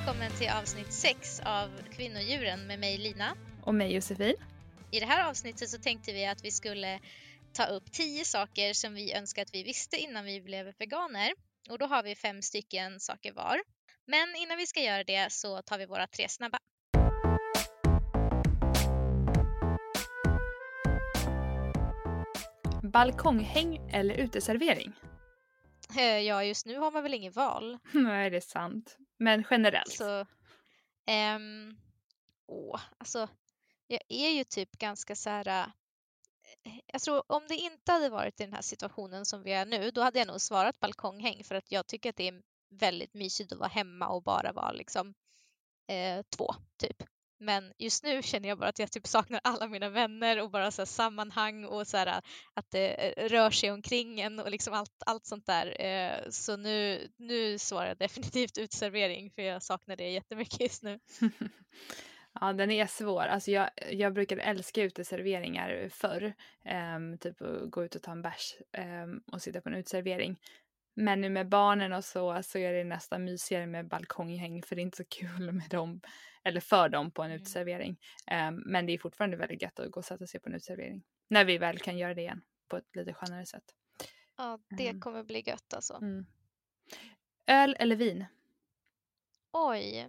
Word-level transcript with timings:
välkommen 0.00 0.30
till 0.32 0.48
avsnitt 0.48 0.92
6 0.92 1.40
av 1.40 1.68
Kvinnodjuren 1.92 2.66
med 2.66 2.78
mig 2.78 2.98
Lina. 2.98 3.36
Och 3.62 3.74
mig 3.74 3.94
Josefin. 3.94 4.34
I 4.90 5.00
det 5.00 5.06
här 5.06 5.28
avsnittet 5.28 5.68
så 5.70 5.78
tänkte 5.78 6.12
vi 6.12 6.26
att 6.26 6.44
vi 6.44 6.50
skulle 6.50 7.00
ta 7.52 7.64
upp 7.64 7.92
10 7.92 8.24
saker 8.24 8.72
som 8.72 8.94
vi 8.94 9.12
önskar 9.12 9.42
att 9.42 9.54
vi 9.54 9.62
visste 9.62 9.96
innan 9.96 10.24
vi 10.24 10.40
blev 10.40 10.74
veganer. 10.78 11.32
Och 11.70 11.78
då 11.78 11.86
har 11.86 12.02
vi 12.02 12.14
fem 12.14 12.42
stycken 12.42 13.00
saker 13.00 13.32
var. 13.32 13.60
Men 14.06 14.34
innan 14.36 14.56
vi 14.56 14.66
ska 14.66 14.80
göra 14.80 15.04
det 15.04 15.32
så 15.32 15.62
tar 15.62 15.78
vi 15.78 15.86
våra 15.86 16.06
tre 16.06 16.28
snabba. 16.28 16.58
Balkonghäng 22.82 23.90
eller 23.92 24.14
uteservering? 24.14 24.92
Eh, 25.96 26.18
Ja, 26.18 26.44
just 26.44 26.66
nu 26.66 26.78
har 26.78 26.90
man 26.90 27.02
väl 27.02 27.14
inget 27.14 27.36
val. 27.36 27.78
Nej, 27.92 28.30
det 28.30 28.36
är 28.36 28.40
sant. 28.40 28.96
Men 29.20 29.44
generellt. 29.50 29.92
Så, 29.92 30.20
um, 31.36 31.76
åh, 32.46 32.80
alltså, 32.98 33.28
jag 33.86 34.00
är 34.08 34.30
ju 34.30 34.44
typ 34.44 34.78
ganska 34.78 35.16
så 35.16 35.30
här... 35.30 35.48
Eh, 35.48 35.66
jag 36.86 37.02
tror 37.02 37.22
om 37.32 37.42
det 37.48 37.54
inte 37.54 37.92
hade 37.92 38.08
varit 38.08 38.40
i 38.40 38.44
den 38.44 38.52
här 38.52 38.62
situationen 38.62 39.26
som 39.26 39.42
vi 39.42 39.52
är 39.52 39.66
nu, 39.66 39.90
då 39.90 40.02
hade 40.02 40.18
jag 40.18 40.28
nog 40.28 40.40
svarat 40.40 40.80
balkonghäng 40.80 41.44
för 41.44 41.54
att 41.54 41.72
jag 41.72 41.86
tycker 41.86 42.10
att 42.10 42.16
det 42.16 42.28
är 42.28 42.42
väldigt 42.70 43.14
mysigt 43.14 43.52
att 43.52 43.58
vara 43.58 43.68
hemma 43.68 44.08
och 44.08 44.22
bara 44.22 44.52
vara 44.52 44.72
liksom 44.72 45.14
eh, 45.86 46.22
två, 46.36 46.54
typ. 46.76 47.02
Men 47.40 47.72
just 47.78 48.04
nu 48.04 48.22
känner 48.22 48.48
jag 48.48 48.58
bara 48.58 48.68
att 48.68 48.78
jag 48.78 48.92
typ 48.92 49.06
saknar 49.06 49.40
alla 49.44 49.68
mina 49.68 49.88
vänner 49.88 50.42
och 50.42 50.50
bara 50.50 50.70
så 50.70 50.82
här 50.82 50.86
sammanhang 50.86 51.64
och 51.64 51.86
så 51.86 51.96
här, 51.96 52.06
äh, 52.06 52.20
att 52.54 52.70
det 52.70 53.18
äh, 53.18 53.28
rör 53.28 53.50
sig 53.50 53.70
omkring 53.70 54.20
en 54.20 54.38
och 54.38 54.50
liksom 54.50 54.74
allt, 54.74 55.02
allt 55.06 55.26
sånt 55.26 55.46
där. 55.46 55.80
Eh, 55.80 56.30
så 56.30 56.56
nu, 56.56 57.08
nu 57.16 57.58
svarar 57.58 57.88
jag 57.88 57.98
definitivt 57.98 58.58
utservering 58.58 59.30
för 59.30 59.42
jag 59.42 59.62
saknar 59.62 59.96
det 59.96 60.10
jättemycket 60.10 60.60
just 60.60 60.82
nu. 60.82 60.98
Ja, 62.40 62.52
den 62.52 62.70
är 62.70 62.86
svår. 62.86 63.22
Alltså 63.22 63.50
jag, 63.50 63.70
jag 63.90 64.12
brukade 64.14 64.42
älska 64.42 64.82
uteserveringar 64.82 65.88
förr. 65.92 66.34
Um, 66.96 67.18
typ 67.18 67.42
att 67.42 67.70
gå 67.70 67.84
ut 67.84 67.94
och 67.94 68.02
ta 68.02 68.12
en 68.12 68.22
bärs 68.22 68.54
um, 69.04 69.22
och 69.32 69.42
sitta 69.42 69.60
på 69.60 69.68
en 69.68 69.74
uteservering. 69.74 70.38
Men 70.96 71.20
nu 71.20 71.28
med 71.28 71.48
barnen 71.48 71.92
och 71.92 72.04
så, 72.04 72.42
så 72.42 72.58
är 72.58 72.72
det 72.72 72.84
nästan 72.84 73.24
mysigare 73.24 73.66
med 73.66 73.88
balkonghäng 73.88 74.62
för 74.62 74.76
det 74.76 74.80
är 74.80 74.84
inte 74.84 74.96
så 74.96 75.04
kul 75.04 75.52
med 75.52 75.70
dem, 75.70 76.00
eller 76.44 76.60
för 76.60 76.88
dem 76.88 77.10
på 77.10 77.22
en 77.22 77.30
Mm. 77.30 77.40
uteservering. 77.42 77.96
Ehm, 78.26 78.54
men 78.66 78.86
det 78.86 78.92
är 78.92 78.98
fortfarande 78.98 79.36
väldigt 79.36 79.62
gött 79.62 79.78
att 79.80 79.90
gå 79.90 80.00
och 80.00 80.04
sätta 80.04 80.26
sig 80.26 80.40
på 80.40 80.48
en 80.48 80.54
uteservering. 80.54 81.02
När 81.28 81.44
vi 81.44 81.58
väl 81.58 81.78
kan 81.78 81.98
göra 81.98 82.14
det 82.14 82.20
igen 82.20 82.42
på 82.68 82.76
ett 82.76 82.96
lite 82.96 83.14
skönare 83.14 83.46
sätt. 83.46 83.64
Ja, 84.36 84.58
det 84.70 84.88
Mm. 84.88 85.00
kommer 85.00 85.22
bli 85.24 85.42
gött 85.46 85.74
alltså. 85.74 85.94
Mm. 85.94 86.26
Öl 87.46 87.76
eller 87.78 87.96
vin? 87.96 88.24
Oj. 89.52 90.08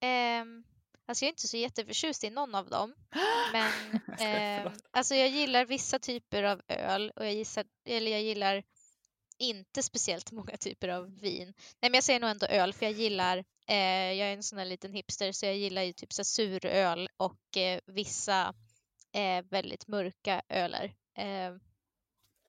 Ehm, 0.00 0.64
alltså 1.06 1.24
jag 1.24 1.28
är 1.28 1.32
inte 1.32 1.48
så 1.48 1.56
jätteförtjust 1.56 2.24
i 2.24 2.30
någon 2.30 2.54
av 2.54 2.68
dem. 2.68 2.94
Men 3.52 3.72
ehm, 4.18 4.62
förlåt. 4.64 4.82
alltså 4.90 5.14
jag 5.14 5.28
gillar 5.28 5.64
vissa 5.64 5.98
typer 5.98 6.42
av 6.42 6.62
öl 6.68 7.12
och 7.16 7.24
jag, 7.26 7.34
gissar, 7.34 7.64
eller 7.84 8.10
jag 8.10 8.22
gillar 8.22 8.62
inte 9.38 9.82
speciellt 9.82 10.32
många 10.32 10.56
typer 10.56 10.88
av 10.88 11.20
vin. 11.20 11.46
Nej 11.80 11.90
men 11.90 11.94
jag 11.94 12.04
säger 12.04 12.20
nog 12.20 12.30
ändå 12.30 12.46
öl 12.46 12.72
för 12.72 12.86
jag 12.86 12.92
gillar, 12.92 13.44
eh, 13.68 14.12
jag 14.12 14.28
är 14.28 14.32
en 14.32 14.42
sån 14.42 14.58
här 14.58 14.66
liten 14.66 14.92
hipster 14.92 15.32
så 15.32 15.46
jag 15.46 15.56
gillar 15.56 15.82
ju 15.82 15.92
typ 15.92 16.12
så 16.12 16.24
suröl 16.24 17.08
och 17.16 17.56
eh, 17.56 17.80
vissa 17.86 18.54
eh, 19.12 19.44
väldigt 19.50 19.88
mörka 19.88 20.42
öler. 20.48 20.94
Eh, 21.18 21.54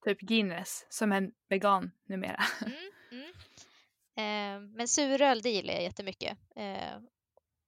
Typ 0.06 0.20
Guinness, 0.20 0.86
som 0.90 1.12
en 1.12 1.32
vegan 1.50 1.92
numera. 2.06 2.44
Mm, 2.66 2.92
mm. 3.12 3.32
Eh, 4.18 4.70
men 4.76 4.88
suröl, 4.88 5.42
det 5.42 5.50
gillar 5.50 5.74
jag 5.74 5.84
jättemycket. 5.84 6.38
Eh, 6.56 7.00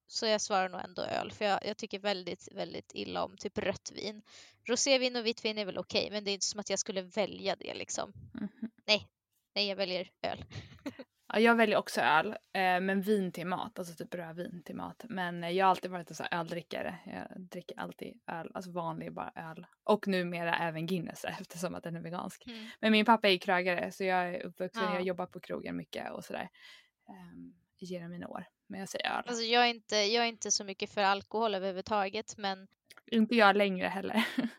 så 0.08 0.26
jag 0.26 0.42
svarar 0.42 0.70
nog 0.70 0.82
ändå 0.82 1.02
öl, 1.02 1.32
för 1.32 1.46
jag, 1.46 1.66
jag 1.66 1.78
tycker 1.78 2.00
väldigt, 2.00 2.48
väldigt 2.52 2.92
illa 2.96 3.24
om 3.24 3.38
typ 3.38 3.58
rött 3.58 3.92
vin. 3.96 4.22
Rosévin 4.66 5.16
och 5.16 5.26
vitt 5.26 5.46
vin 5.46 5.58
är 5.58 5.66
väl 5.66 5.78
okej, 5.78 6.10
men 6.12 6.24
det 6.24 6.32
är 6.32 6.34
inte 6.34 6.46
som 6.46 6.60
att 6.60 6.70
jag 6.70 6.80
skulle 6.80 7.02
välja 7.02 7.56
det 7.56 7.74
liksom. 7.74 8.14
Mhm. 8.34 8.72
Nej, 9.56 9.68
jag 9.68 9.76
väljer 9.76 10.12
öl. 10.22 10.46
Ja, 11.30 11.40
jag 11.40 11.56
väljer 11.56 11.78
också 11.78 12.02
öl, 12.02 12.28
eh, 12.28 12.80
men 12.82 13.02
vin 13.02 13.32
till 13.32 13.48
mat, 13.48 13.80
alltså 13.80 13.96
typ 14.04 14.14
rödvin 14.14 14.64
till 14.66 14.76
mat. 14.76 15.06
Men 15.10 15.44
eh, 15.44 15.50
jag 15.50 15.66
har 15.66 15.70
alltid 15.70 15.92
varit 15.92 16.10
en 16.10 16.16
sån 16.16 16.28
här 16.32 16.40
öldrickare. 16.40 16.98
Jag 17.06 17.42
dricker 17.42 17.80
alltid 17.80 18.20
öl, 18.28 18.52
alltså 18.54 18.72
vanlig 18.72 19.14
bara 19.14 19.32
öl. 19.36 19.66
Och 19.84 20.08
numera 20.08 20.58
även 20.58 20.88
Guinness 20.88 21.26
eftersom 21.40 21.76
att 21.76 21.84
den 21.84 21.96
är 21.96 22.02
vegansk. 22.02 22.48
Mm. 22.48 22.66
Men 22.80 22.92
min 22.92 23.06
pappa 23.06 23.30
är 23.30 23.38
krögare 23.38 23.92
så 23.92 24.04
jag 24.04 24.36
är 24.36 24.46
uppvuxen, 24.46 24.84
Ja. 24.84 24.94
jag 24.94 25.04
jobbar 25.04 25.26
på 25.26 25.40
krogen 25.40 25.78
mycket 25.78 26.12
och 26.12 26.26
sådär. 26.26 26.50
Um, 27.10 27.54
genom 27.80 28.12
mina 28.12 28.28
år. 28.28 28.46
Men 28.68 28.80
jag 28.80 28.90
säger 28.90 29.18
öl. 29.18 29.24
Alltså 29.28 29.44
jag 29.44 29.64
är, 29.64 29.70
inte, 29.70 29.96
jag 29.96 30.24
är 30.24 30.28
inte 30.28 30.52
så 30.52 30.64
mycket 30.64 30.90
för 30.90 31.02
alkohol 31.02 31.56
överhuvudtaget, 31.56 32.38
men 32.38 32.68
Inte 33.12 33.36
jag 33.36 33.56
längre 33.56 33.88
heller. 33.88 34.28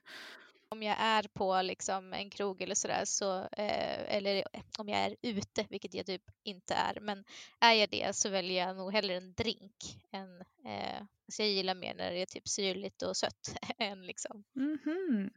om 0.79 0.83
jag 0.83 0.97
är 0.99 1.23
på 1.23 1.63
liksom 1.63 2.13
en 2.13 2.31
krog 2.31 2.63
eller 2.63 2.75
sådär 2.75 3.05
så, 3.05 3.39
eh, 3.41 4.17
eller 4.17 4.37
eh, 4.37 4.61
om 4.79 4.89
jag 4.89 4.99
är 4.99 5.17
ute, 5.23 5.67
vilket 5.71 5.95
jag 5.95 6.07
typ 6.07 6.23
inte 6.45 6.75
är, 6.75 7.01
men 7.01 7.25
är 7.61 7.73
jag 7.73 7.91
det 7.91 8.17
så 8.17 8.29
väljer 8.29 8.67
jag 8.67 8.77
nog 8.77 8.93
hellre 8.93 9.17
en 9.17 9.35
drink 9.35 9.99
än, 10.13 10.41
eh, 10.41 11.01
alltså 11.01 11.43
jag 11.43 11.49
gillar 11.49 11.75
mer 11.75 11.95
när 11.95 12.11
det 12.13 12.19
är 12.23 12.27
typ 12.27 12.49
syrligt 12.49 13.03
och 13.03 13.17
sött 13.17 13.55
än 13.79 14.07
liksom 14.07 14.45
Mhm. 14.55 15.31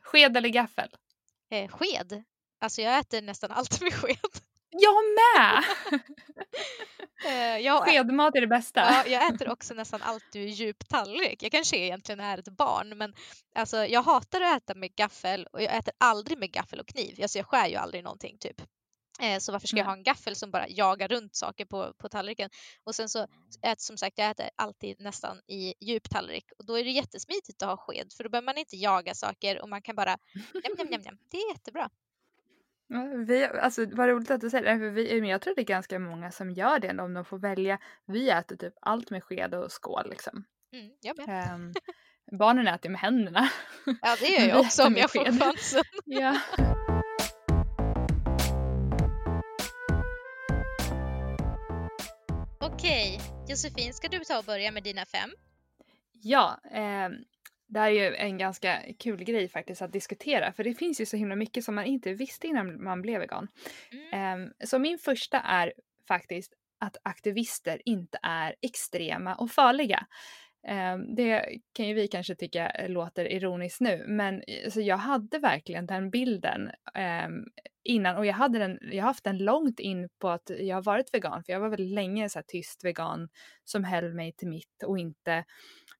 Sked 0.00 0.36
eller 0.36 0.48
gaffel? 0.48 0.88
eh, 1.50 1.68
sked. 1.68 2.24
Alltså 2.60 2.82
jag 2.82 2.98
äter 2.98 3.22
nästan 3.22 3.50
allt 3.50 3.80
med 3.80 3.92
sked. 3.92 4.42
Jag 4.80 5.04
med! 5.04 5.64
Eh, 7.26 7.58
jag, 7.58 7.84
Skedmat 7.88 8.36
är 8.36 8.40
det 8.40 8.46
bästa. 8.46 8.80
Ja, 8.80 9.06
jag 9.06 9.34
äter 9.34 9.48
också 9.48 9.74
nästan 9.74 10.02
allt 10.02 10.36
ur 10.36 10.46
djup 10.46 10.88
tallrik. 10.88 11.42
Jag 11.42 11.52
kanske 11.52 11.76
egentligen 11.76 12.20
är 12.20 12.38
ett 12.38 12.48
barn 12.56 12.98
men 12.98 13.14
alltså, 13.54 13.86
jag 13.86 14.02
hatar 14.02 14.40
att 14.40 14.56
äta 14.62 14.74
med 14.74 14.94
gaffel 14.94 15.46
och 15.52 15.62
jag 15.62 15.76
äter 15.76 15.94
aldrig 15.98 16.38
med 16.38 16.52
gaffel 16.52 16.80
och 16.80 16.86
kniv. 16.88 17.18
Alltså, 17.22 17.38
jag 17.38 17.46
skär 17.46 17.68
ju 17.68 17.76
aldrig 17.76 18.04
någonting 18.04 18.38
typ. 18.38 18.60
Eh, 19.20 19.38
Så 19.38 19.52
varför 19.52 19.66
ska 19.68 19.76
jag 19.76 19.84
ha 19.84 19.92
en 19.92 20.02
gaffel 20.02 20.36
som 20.36 20.50
bara 20.50 20.68
jagar 20.68 21.08
runt 21.08 21.36
saker 21.36 21.64
på, 21.64 21.92
på 21.98 22.08
tallriken? 22.08 22.50
Och 22.84 22.94
sen 22.94 23.08
så 23.08 23.22
äter 23.62 23.76
som 23.78 23.96
sagt, 23.96 24.18
jag 24.18 24.30
äter 24.30 24.48
alltid 24.56 25.00
nästan 25.00 25.40
i 25.46 25.74
djup 25.80 26.10
tallrik 26.10 26.44
och 26.58 26.66
då 26.66 26.78
är 26.78 26.84
det 26.84 26.90
jättesmidigt 26.90 27.62
att 27.62 27.68
ha 27.68 27.76
sked 27.76 28.12
för 28.16 28.24
då 28.24 28.30
behöver 28.30 28.46
man 28.46 28.58
inte 28.58 28.76
jaga 28.76 29.14
saker 29.14 29.62
och 29.62 29.68
man 29.68 29.82
kan 29.82 29.96
bara 29.96 30.16
njam, 30.76 30.88
njam, 30.88 31.00
njam. 31.00 31.18
Det 31.30 31.36
är 31.36 31.52
jättebra. 31.52 31.90
Ja, 32.88 33.04
Vi, 33.26 33.44
alltså, 33.44 33.86
vad 33.86 34.08
roligt 34.08 34.30
att 34.30 34.40
du 34.40 34.50
säger 34.50 34.64
det, 34.74 34.78
för 34.78 34.90
vi, 34.90 35.20
men 35.20 35.30
jag 35.30 35.40
tror 35.40 35.54
det 35.54 35.62
är 35.62 35.66
ganska 35.66 35.98
många 35.98 36.30
som 36.30 36.50
gör 36.50 36.78
det 36.78 37.02
om 37.02 37.14
de 37.14 37.24
får 37.24 37.38
välja. 37.38 37.78
Vi 38.06 38.30
äter 38.30 38.56
typ 38.56 38.74
allt 38.80 39.10
med 39.10 39.24
sked 39.24 39.54
och 39.54 39.72
skål 39.72 40.10
liksom. 40.10 40.44
Mm, 40.72 40.90
jag 41.00 41.18
med. 41.18 41.28
Ehm, 41.54 41.72
barnen 42.38 42.66
äter 42.66 42.90
med 42.90 43.00
händerna. 43.00 43.48
Ja, 44.02 44.16
det 44.20 44.28
gör 44.28 44.48
jag 44.48 44.60
också 44.60 44.86
om 44.86 44.96
jag 44.96 45.12
får 45.12 45.24
chansen. 45.24 45.82
ja. 46.04 46.40
Okej, 52.60 53.20
Josefin, 53.48 53.94
ska 53.94 54.08
du 54.08 54.18
ta 54.18 54.38
och 54.38 54.44
börja 54.44 54.72
med 54.72 54.82
dina 54.82 55.04
fem? 55.04 55.30
Ja, 56.12 56.60
ehm, 56.70 57.12
det 57.74 57.80
här 57.80 57.90
är 57.90 58.10
ju 58.10 58.14
en 58.14 58.38
ganska 58.38 58.82
kul 58.98 59.24
grej 59.24 59.48
faktiskt 59.48 59.82
att 59.82 59.92
diskutera, 59.92 60.52
för 60.52 60.64
det 60.64 60.74
finns 60.74 61.00
ju 61.00 61.06
så 61.06 61.16
himla 61.16 61.36
mycket 61.36 61.64
som 61.64 61.74
man 61.74 61.84
inte 61.84 62.12
visste 62.12 62.46
innan 62.46 62.84
man 62.84 63.02
blev 63.02 63.20
vegan. 63.20 63.48
Mm. 63.92 64.42
Ehm, 64.42 64.52
så 64.64 64.78
min 64.78 64.98
första 64.98 65.40
är 65.40 65.72
faktiskt 66.08 66.52
att 66.80 66.96
aktivister 67.02 67.82
inte 67.84 68.18
är 68.22 68.54
extrema 68.62 69.34
och 69.34 69.50
farliga. 69.50 70.06
Ehm, 70.66 71.14
det 71.14 71.58
kan 71.72 71.86
ju 71.88 71.94
vi 71.94 72.08
kanske 72.08 72.34
tycka 72.34 72.70
eh, 72.70 72.88
låter 72.88 73.32
ironiskt 73.32 73.80
nu, 73.80 74.04
men 74.08 74.42
alltså, 74.64 74.80
jag 74.80 74.96
hade 74.96 75.38
verkligen 75.38 75.86
den 75.86 76.10
bilden 76.10 76.70
ehm, 76.94 77.44
innan 77.84 78.16
och 78.16 78.26
jag 78.26 78.34
hade 78.34 78.58
den, 78.58 78.78
jag 78.82 79.02
har 79.02 79.08
haft 79.08 79.24
den 79.24 79.38
långt 79.38 79.80
in 79.80 80.08
på 80.18 80.28
att 80.28 80.50
jag 80.58 80.76
har 80.76 80.82
varit 80.82 81.14
vegan, 81.14 81.44
för 81.44 81.52
jag 81.52 81.60
var 81.60 81.68
väldigt 81.68 81.94
länge 81.94 82.28
så 82.28 82.38
här 82.38 82.44
tyst 82.48 82.84
vegan 82.84 83.28
som 83.64 83.84
höll 83.84 84.14
mig 84.14 84.32
till 84.32 84.48
mitt 84.48 84.82
och 84.86 84.98
inte 84.98 85.44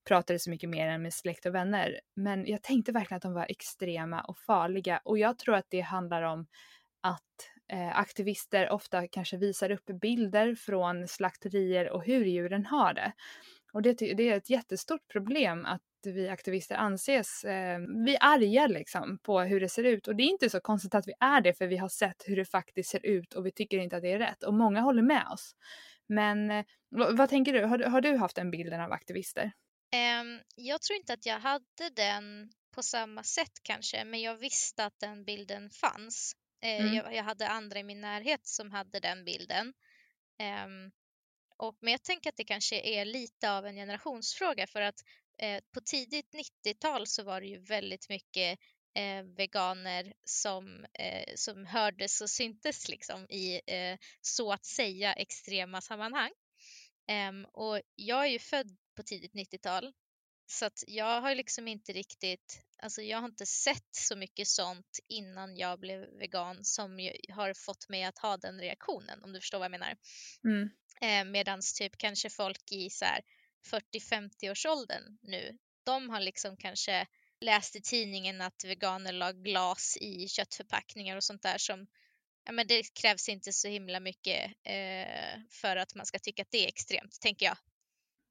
pratade 0.09 0.39
så 0.39 0.51
mycket 0.51 0.71
mer 0.71 0.89
än 0.89 1.03
med 1.03 1.15
släkt 1.15 1.47
och 1.47 1.55
vänner. 1.55 2.01
Men 2.17 2.47
jag 2.47 2.63
tänkte 2.63 2.93
verkligen 2.93 3.17
att 3.17 3.23
de 3.23 3.35
var 3.35 3.47
extrema 3.49 4.21
och 4.21 4.39
farliga 4.39 5.01
och 5.05 5.19
jag 5.19 5.39
tror 5.39 5.55
att 5.55 5.67
det 5.69 5.81
handlar 5.81 6.23
om 6.23 6.47
att 7.01 7.51
eh, 7.73 7.99
aktivister 7.99 8.71
ofta 8.71 9.09
kanske 9.09 9.37
visar 9.37 9.71
upp 9.71 9.87
bilder 10.01 10.55
från 10.55 11.09
slakterier 11.09 11.91
och 11.91 12.05
hur 12.05 12.25
djuren 12.25 12.67
har 12.67 12.95
det. 12.95 13.13
Och 13.75 13.83
det, 13.83 13.93
det 13.95 14.29
är 14.29 14.37
ett 14.37 14.51
jättestort 14.51 15.09
problem 15.13 15.65
att 15.67 15.81
vi 16.05 16.29
aktivister 16.29 16.75
anses, 16.75 17.45
eh, 17.45 17.79
vi 18.07 18.15
är 18.15 18.19
arga 18.25 18.67
liksom 18.67 19.19
på 19.23 19.41
hur 19.41 19.61
det 19.61 19.69
ser 19.69 19.85
ut 19.85 20.09
och 20.09 20.17
det 20.17 20.23
är 20.23 20.29
inte 20.29 20.51
så 20.51 20.61
konstigt 20.61 20.95
att 20.95 21.09
vi 21.09 21.13
är 21.21 21.41
det 21.41 21.55
för 21.59 21.67
vi 21.67 21.77
har 21.77 21.89
sett 21.89 22.23
hur 22.27 22.37
det 22.37 22.45
faktiskt 22.45 22.91
ser 22.91 23.07
ut 23.07 23.35
och 23.35 23.47
vi 23.47 23.53
tycker 23.53 23.79
inte 23.79 23.97
att 23.97 24.03
det 24.03 24.13
är 24.13 24.19
rätt 24.19 24.43
och 24.43 24.55
många 24.55 24.81
håller 24.81 25.03
med 25.03 25.27
oss. 25.33 25.55
Men 26.07 26.51
eh, 26.51 26.65
vad, 26.91 27.29
tänker 27.29 27.53
du? 27.53 27.65
Har, 27.65 27.79
du- 27.79 27.85
har 27.85 28.01
du 28.01 28.17
haft 28.17 28.37
den 28.37 28.51
bilden 28.51 28.81
av 28.81 28.93
aktivister? 28.93 29.53
Ehm, 29.95 30.41
jag 30.57 30.83
tror 30.83 30.97
inte 30.97 31.13
att 31.13 31.27
jag 31.27 31.41
hade 31.41 31.91
den 31.97 32.51
på 32.75 32.83
samma 32.83 33.23
sätt 33.23 33.53
kanske, 33.63 34.05
men 34.05 34.21
jag 34.21 34.37
visste 34.37 34.85
att 34.85 34.99
den 35.01 35.25
bilden 35.25 35.71
fanns. 35.71 36.33
Eh, 36.63 36.81
Mm. 36.81 36.95
jag, 36.95 37.15
jag 37.15 37.25
hade 37.25 37.49
andra 37.49 37.79
i 37.79 37.83
min 37.85 38.01
närhet 38.01 38.47
som 38.47 38.71
hade 38.71 39.01
den 39.01 39.25
bilden. 39.25 39.73
Ehm, 40.39 40.91
och, 41.65 41.77
men 41.81 41.91
jag 41.93 42.03
tänker 42.03 42.31
att 42.31 42.37
det 42.37 42.45
kanske 42.45 42.81
är 42.81 43.05
lite 43.05 43.53
av 43.53 43.67
en 43.67 43.75
generationsfråga 43.75 44.67
för 44.67 44.81
att 44.81 45.01
eh, 45.39 45.61
på 45.75 45.81
tidigt 45.81 46.35
90-tal 46.65 47.07
så 47.07 47.23
var 47.23 47.41
det 47.41 47.47
ju 47.47 47.59
väldigt 47.59 48.09
mycket 48.09 48.59
eh, 48.95 49.23
veganer 49.23 50.13
som, 50.25 50.87
eh, 50.99 51.33
som 51.35 51.67
hördes 51.67 52.21
och 52.21 52.31
syntes 52.31 52.89
liksom 52.89 53.27
i 53.31 53.61
eh, 53.67 53.99
så 54.21 54.53
att 54.53 54.65
säga 54.65 55.13
extrema 55.13 55.81
sammanhang. 55.81 56.31
Ehm, 57.09 57.45
och 57.45 57.81
jag 57.95 58.25
är 58.27 58.31
ju 58.31 58.39
född 58.39 58.77
på 58.97 59.03
tidigt 59.03 59.33
90-tal 59.33 59.93
så 60.47 60.67
att 60.67 60.85
jag 60.87 61.21
har 61.21 61.35
liksom 61.35 61.69
inte 61.69 61.93
riktigt, 61.93 62.63
alltså 62.83 63.03
jag 63.03 63.19
har 63.19 63.29
inte 63.29 63.47
sett 63.47 63.89
så 63.91 64.17
mycket 64.17 64.49
sånt 64.49 65.01
innan 65.09 65.57
jag 65.57 65.81
blev 65.81 66.01
vegan 66.19 66.65
som 66.65 67.11
har 67.29 67.55
fått 67.55 67.89
mig 67.89 68.05
att 68.05 68.19
ha 68.19 68.37
den 68.37 68.61
reaktionen 68.61 69.25
om 69.25 69.33
du 69.33 69.41
förstår 69.41 69.59
vad 69.59 69.65
jag 69.65 69.71
menar. 69.71 69.97
Mm. 70.45 70.71
Eh, 71.01 71.31
medans 71.31 71.75
typ 71.75 71.99
kanske 71.99 72.31
folk 72.31 72.73
i 72.73 72.91
så 72.91 73.07
40-50 73.71 74.51
års 74.51 74.67
åldern 74.67 75.19
nu, 75.23 75.59
de 75.85 76.11
har 76.11 76.21
liksom 76.21 76.57
kanske 76.57 77.07
läst 77.41 77.77
i 77.77 77.83
tidningen 77.83 78.41
att 78.41 78.65
veganer 78.65 79.13
la 79.13 79.33
glas 79.33 79.97
i 80.01 80.29
köttförpackningar 80.29 81.17
och 81.17 81.25
sånt 81.25 81.43
där 81.43 81.59
som 81.59 81.87
ja, 82.45 82.53
men 82.53 82.67
det 82.67 82.95
krävs 82.95 83.29
inte 83.29 83.53
så 83.53 83.69
himla 83.69 84.01
mycket 84.01 84.53
eh, 84.65 85.41
för 85.51 85.77
att 85.77 85.95
man 85.95 86.07
ska 86.07 86.19
tycka 86.19 86.43
att 86.43 86.51
det 86.51 86.65
är 86.65 86.69
extremt, 86.69 87.21
tänker 87.21 87.47
jag. 87.47 87.57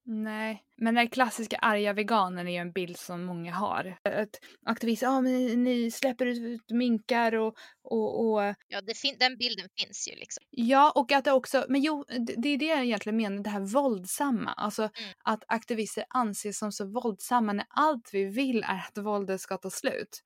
Nej, 0.06 0.64
men 0.78 0.96
den 0.96 1.10
klassiska 1.10 1.58
arga 1.58 1.94
veganen 1.94 2.48
är 2.48 2.52
ju 2.52 2.58
en 2.58 2.72
bild 2.72 2.98
som 2.98 3.24
många 3.24 3.54
har. 3.54 3.98
Att 4.04 4.40
aktivister, 4.66 5.08
ja 5.08 5.22
men 5.22 5.64
ni 5.64 5.92
släpper 5.92 6.26
ut 6.26 6.72
minkar 6.72 7.36
och... 7.36 7.56
och, 7.84 8.20
och... 8.20 8.56
Ja, 8.68 8.82
den 9.20 9.38
bilden 9.38 9.70
finns 9.80 10.08
ju 10.08 10.16
liksom. 10.16 10.44
Ja, 10.50 10.92
och 10.96 11.12
att 11.12 11.26
det 11.26 11.32
också, 11.32 11.66
men 11.70 11.82
jo, 11.82 12.06
det 12.38 12.50
är 12.50 12.58
det 12.58 12.66
jag 12.66 12.84
egentligen 12.84 13.18
menar, 13.18 13.44
det 13.44 13.50
här 13.50 13.74
våldsamma. 13.74 14.52
Alltså 14.52 14.82
mm. 14.82 15.14
att 15.24 15.44
aktivister 15.48 16.06
anses 16.10 16.58
som 16.58 16.72
så 16.72 16.86
våldsamma 16.86 17.54
när 17.54 17.66
allt 17.70 18.10
vi 18.14 18.26
vill 18.26 18.64
är 18.64 18.86
att 18.88 18.98
våldet 18.98 19.42
ska 19.42 19.58
ta 19.58 19.70
slut 19.70 20.24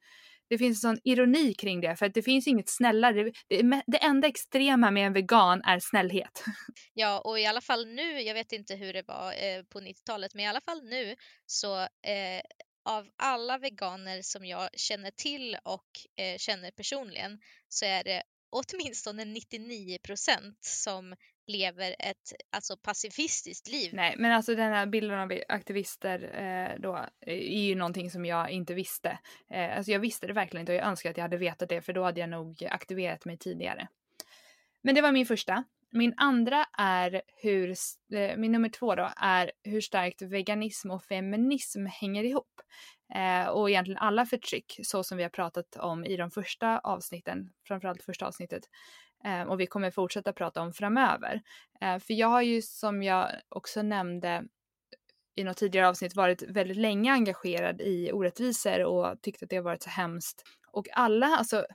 det 0.49 0.57
finns 0.57 0.83
en 0.83 0.89
sån 0.89 0.99
ironi 1.03 1.53
kring 1.53 1.81
det 1.81 1.95
för 1.95 2.05
att 2.05 2.13
det 2.13 2.21
finns 2.21 2.47
inget 2.47 2.69
snällare. 2.69 3.31
Det, 3.47 3.81
det 3.87 3.97
enda 3.97 4.27
extrema 4.27 4.91
med 4.91 5.07
en 5.07 5.13
vegan 5.13 5.61
är 5.61 5.79
snällhet. 5.79 6.43
Ja, 6.93 7.19
och 7.19 7.39
i 7.39 7.45
alla 7.45 7.61
fall 7.61 7.87
nu, 7.87 8.21
jag 8.21 8.33
vet 8.33 8.51
inte 8.51 8.75
hur 8.75 8.93
det 8.93 9.07
var 9.07 9.31
eh, 9.31 9.63
på 9.63 9.79
90-talet, 9.79 10.33
men 10.33 10.45
i 10.45 10.47
alla 10.47 10.61
fall 10.61 10.83
nu 10.83 11.15
så 11.45 11.79
eh, 11.81 12.41
av 12.85 13.07
alla 13.17 13.57
veganer 13.57 14.21
som 14.21 14.45
jag 14.45 14.69
känner 14.73 15.11
till 15.11 15.57
och 15.63 15.87
eh, 16.15 16.37
känner 16.37 16.71
personligen 16.71 17.39
så 17.69 17.85
är 17.85 18.03
det 18.03 18.23
åtminstone 18.49 19.25
99 19.25 19.97
procent 20.03 20.57
som 20.61 21.15
lever 21.47 21.95
ett 21.99 22.33
alltså, 22.49 22.77
pacifistiskt 22.77 23.67
liv. 23.67 23.89
Nej, 23.93 24.15
men 24.17 24.31
alltså 24.31 24.55
den 24.55 24.73
här 24.73 24.85
bilden 24.85 25.19
av 25.19 25.31
aktivister 25.47 26.23
eh, 26.23 26.81
då 26.81 27.05
är 27.21 27.35
ju 27.35 27.75
någonting 27.75 28.11
som 28.11 28.25
jag 28.25 28.49
inte 28.49 28.73
visste. 28.73 29.19
Eh, 29.49 29.77
alltså 29.77 29.91
jag 29.91 29.99
visste 29.99 30.27
det 30.27 30.33
verkligen 30.33 30.61
inte 30.61 30.71
och 30.71 30.77
jag 30.77 30.87
önskar 30.87 31.09
att 31.09 31.17
jag 31.17 31.23
hade 31.23 31.37
vetat 31.37 31.69
det 31.69 31.81
för 31.81 31.93
då 31.93 32.03
hade 32.03 32.19
jag 32.19 32.29
nog 32.29 32.67
aktiverat 32.69 33.25
mig 33.25 33.37
tidigare. 33.37 33.87
Men 34.81 34.95
det 34.95 35.01
var 35.01 35.11
min 35.11 35.25
första. 35.25 35.63
Min 35.91 36.13
andra 36.17 36.65
är 36.77 37.21
hur, 37.41 37.69
eh, 38.13 38.37
min 38.37 38.51
nummer 38.51 38.69
två 38.69 38.95
då, 38.95 39.09
är 39.17 39.51
hur 39.63 39.81
starkt 39.81 40.21
veganism 40.21 40.91
och 40.91 41.03
feminism 41.03 41.85
hänger 41.85 42.23
ihop. 42.23 42.61
Eh, 43.15 43.47
och 43.47 43.69
egentligen 43.69 43.97
alla 43.97 44.25
förtryck, 44.25 44.79
så 44.83 45.03
som 45.03 45.17
vi 45.17 45.23
har 45.23 45.29
pratat 45.29 45.75
om 45.75 46.05
i 46.05 46.17
de 46.17 46.31
första 46.31 46.79
avsnitten, 46.79 47.49
framförallt 47.67 48.03
första 48.03 48.27
avsnittet, 48.27 48.63
eh, 48.63 49.06
Eh, 49.25 49.41
och 49.41 49.59
vi 49.59 49.67
kommer 49.67 49.91
fortsätta 49.91 50.33
prata 50.33 50.61
om 50.61 50.73
framöver. 50.73 51.41
Eh, 51.81 51.99
för 51.99 52.13
jag 52.13 52.27
har 52.27 52.41
ju 52.41 52.61
som 52.61 53.03
jag 53.03 53.29
också 53.49 53.81
nämnde 53.81 54.43
i 55.35 55.43
något 55.43 55.57
tidigare 55.57 55.87
avsnitt 55.87 56.15
varit 56.15 56.41
väldigt 56.41 56.77
länge 56.77 57.11
engagerad 57.11 57.81
i 57.81 58.11
orättvisor 58.11 58.83
och 58.83 59.21
tyckt 59.21 59.43
att 59.43 59.49
det 59.49 59.55
har 59.55 59.63
varit 59.63 59.83
så 59.83 59.89
hemskt. 59.89 60.43
Och 60.71 60.87
alla, 60.93 61.27
alltså 61.27 61.65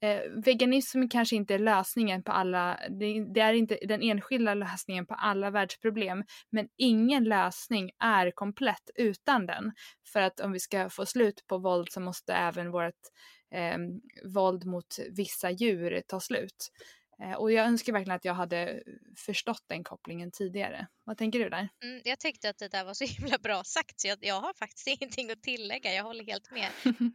eh, 0.00 0.20
veganism 0.44 1.08
kanske 1.08 1.36
inte 1.36 1.54
är 1.54 1.58
lösningen 1.58 2.22
på 2.22 2.32
alla, 2.32 2.78
det, 2.90 3.24
det, 3.34 3.40
är 3.40 3.52
inte 3.52 3.78
den 3.82 4.02
enskilda 4.02 4.54
lösningen 4.54 5.06
på 5.06 5.14
alla 5.14 5.50
världsproblem, 5.50 6.24
men 6.50 6.68
ingen 6.76 7.24
lösning 7.24 7.90
är 7.98 8.30
komplett 8.30 8.90
utan 8.94 9.46
den. 9.46 9.72
För 10.12 10.20
att 10.20 10.40
om 10.40 10.52
vi 10.52 10.60
ska 10.60 10.90
få 10.90 11.06
slut 11.06 11.44
på 11.46 11.58
våld 11.58 11.88
så 11.90 12.00
måste 12.00 12.34
även 12.34 12.70
vårt 12.70 12.94
eh, 13.54 13.78
våld 14.24 14.64
mot 14.64 14.98
vissa 15.10 15.50
djur 15.50 16.02
ta 16.06 16.20
slut. 16.20 16.70
Eh, 17.22 17.32
och 17.32 17.52
jag 17.52 17.66
önskar 17.66 17.92
verkligen 17.92 18.16
att 18.16 18.24
jag 18.24 18.34
hade 18.34 18.82
förstått 19.16 19.64
den 19.66 19.84
kopplingen 19.84 20.30
tidigare. 20.30 20.86
Vad 21.04 21.18
tänker 21.18 21.38
du 21.38 21.48
där? 21.48 21.68
Mm, 21.84 22.00
jag 22.04 22.20
tyckte 22.20 22.50
att 22.50 22.58
det 22.58 22.68
där 22.68 22.84
var 22.84 22.94
så 22.94 23.04
himla 23.04 23.38
bra 23.38 23.64
sagt 23.64 24.00
så 24.00 24.08
jag, 24.08 24.18
jag 24.20 24.40
har 24.40 24.54
faktiskt 24.54 24.86
ingenting 25.00 25.30
att 25.30 25.42
tillägga. 25.42 25.92
Jag 25.92 26.04
håller 26.04 26.24
helt 26.24 26.50
med. 26.50 26.68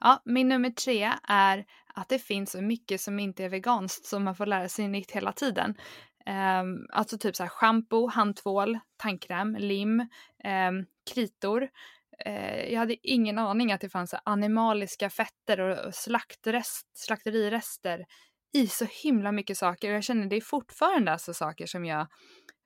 Ja, 0.00 0.22
min 0.24 0.48
nummer 0.48 0.70
tre 0.70 1.12
är 1.28 1.66
att 1.94 2.08
det 2.08 2.18
finns 2.18 2.50
så 2.50 2.62
mycket 2.62 3.00
som 3.00 3.18
inte 3.18 3.44
är 3.44 3.48
veganskt 3.48 4.06
som 4.06 4.24
man 4.24 4.36
får 4.36 4.46
lära 4.46 4.68
sig 4.68 4.88
nytt 4.88 5.10
hela 5.10 5.32
tiden. 5.32 5.74
Um, 6.26 6.86
alltså 6.92 7.18
typ 7.18 7.36
så 7.36 7.42
här 7.42 7.50
shampoo, 7.50 8.06
handtvål, 8.06 8.78
tandkräm, 8.96 9.56
lim, 9.56 10.00
um, 10.00 10.86
kritor 11.14 11.68
eh, 12.18 12.72
jag 12.72 12.78
hade 12.78 12.96
ingen 13.02 13.38
aning 13.38 13.72
att 13.72 13.80
det 13.80 13.88
fanns 13.88 14.14
animaliska 14.24 15.10
fetter 15.10 15.60
och 15.60 15.94
slaktrest, 15.94 16.86
slakterirester 16.94 18.04
i 18.54 18.66
så 18.66 18.86
himla 19.02 19.32
mycket 19.32 19.58
saker 19.58 19.88
och 19.88 19.96
jag 19.96 20.04
känner 20.04 20.26
det 20.26 20.36
är 20.36 20.40
fortfarande 20.40 21.12
alltså 21.12 21.34
saker 21.34 21.66
som 21.66 21.84
jag 21.84 22.06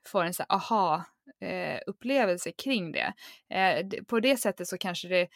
får 0.07 0.25
en 0.25 0.35
så 0.35 0.45
här 0.49 0.57
aha 0.57 1.05
eh, 1.41 1.81
upplevelse 1.87 2.53
kring 2.53 2.93
det. 2.93 3.13
Eh, 3.55 4.03
på 4.05 4.21
det 4.21 4.37
sättet 4.37 4.69
så 4.69 4.79
kanske 4.79 5.09
det 5.09 5.21
eh, 5.21 5.29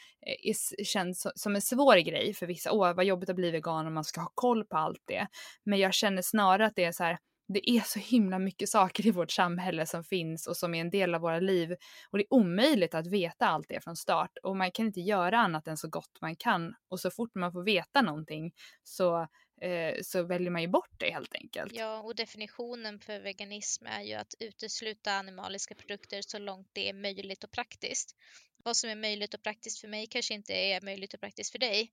är, 0.43 0.85
känns 0.85 1.27
som 1.35 1.55
en 1.55 1.63
svår 1.63 1.97
grej 1.97 2.35
för 2.35 2.47
vissa. 2.47 2.73
Åh, 2.73 2.95
vad 2.95 3.05
jobbigt 3.05 3.31
att 3.31 3.37
bli 3.37 3.51
vegan 3.51 3.87
och 3.87 3.93
man 3.93 4.05
ska 4.05 4.21
ha 4.21 4.33
koll 4.35 4.65
på 4.65 4.77
allt 4.77 5.03
det. 5.05 5.27
Men 5.65 5.79
jag 5.79 5.95
känner 5.95 6.23
snarare 6.23 6.67
att 6.67 6.77
det 6.77 6.85
är 6.85 6.93
så 6.93 7.05
här, 7.05 7.19
det 7.49 7.71
är 7.71 7.81
så 7.81 7.99
himla 7.99 8.39
mycket 8.39 8.69
saker 8.69 9.07
i 9.07 9.11
vårt 9.11 9.31
samhälle 9.31 9.87
som 9.87 10.05
finns 10.05 10.47
och 10.47 10.57
som 10.57 10.75
är 10.75 10.81
en 10.81 10.91
del 10.91 11.15
av 11.15 11.21
våra 11.21 11.41
liv 11.41 11.77
och 12.11 12.19
det 12.19 12.25
är 12.25 12.35
omöjligt 12.35 12.95
att 12.95 13.07
veta 13.07 13.47
allt 13.47 13.69
det 13.69 13.85
från 13.85 13.97
start 13.97 14.31
och 14.43 14.57
man 14.57 14.73
kan 14.73 14.87
inte 14.87 15.01
göra 15.01 15.39
annat 15.39 15.69
än 15.69 15.77
så 15.77 15.89
gott 15.89 16.21
man 16.21 16.37
kan 16.37 16.75
och 16.89 17.01
så 17.01 17.11
fort 17.11 17.35
man 17.35 17.53
får 17.53 17.65
veta 17.65 18.03
någonting 18.03 18.53
så 18.83 19.29
eh, 19.63 19.95
så 20.03 20.23
väljer 20.23 20.51
man 20.51 20.63
ju 20.63 20.69
bort 20.69 20.91
det 20.99 21.13
helt 21.13 21.35
enkelt. 21.35 21.73
Ja, 21.75 22.03
och 22.03 22.15
definitionen 22.15 23.01
för 23.01 23.21
veganism 23.21 23.87
är 23.87 24.03
ju 24.03 24.15
att 24.15 24.35
utesluta 24.41 25.13
animaliska 25.13 25.75
produkter 25.75 26.23
så 26.23 26.39
långt 26.39 26.69
det 26.73 26.89
är 26.89 26.95
möjligt 26.95 27.45
och 27.45 27.51
praktiskt. 27.51 28.17
Vad 28.65 28.77
som 28.77 28.91
är 28.91 28.97
möjligt 28.97 29.35
och 29.35 29.43
praktiskt 29.43 29.81
för 29.81 29.89
mig 29.89 30.07
kanske 30.07 30.35
inte 30.35 30.53
är 30.53 30.81
möjligt 30.81 31.15
och 31.15 31.21
praktiskt 31.21 31.53
för 31.53 31.59
dig. 31.59 31.91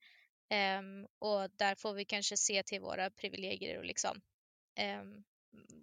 Um, 0.79 1.07
och 1.19 1.49
där 1.57 1.75
får 1.75 1.93
vi 1.93 2.05
kanske 2.05 2.37
se 2.37 2.63
till 2.63 2.81
våra 2.81 3.09
privilegier 3.09 3.77
och 3.77 3.85
liksom 3.85 4.21
um, 5.01 5.23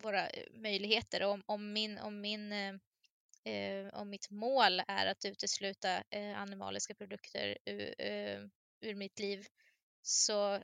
våra 0.03 0.29
eh, 0.29 0.45
möjligheter. 0.53 1.23
Om, 1.23 1.43
om, 1.47 1.73
min, 1.73 1.99
om, 1.99 2.21
min, 2.21 2.53
eh, 2.53 2.75
eh, 3.55 3.89
om 3.95 4.11
mitt 4.11 4.31
mål 4.31 4.83
är 4.89 5.07
att 5.07 5.25
utesluta 5.25 6.03
eh, 6.11 6.41
animaliska 6.41 6.95
produkter 6.95 7.59
ur, 7.65 7.95
eh, 7.99 8.41
ur 8.81 8.95
mitt 8.95 9.19
liv 9.19 9.47
så 10.03 10.63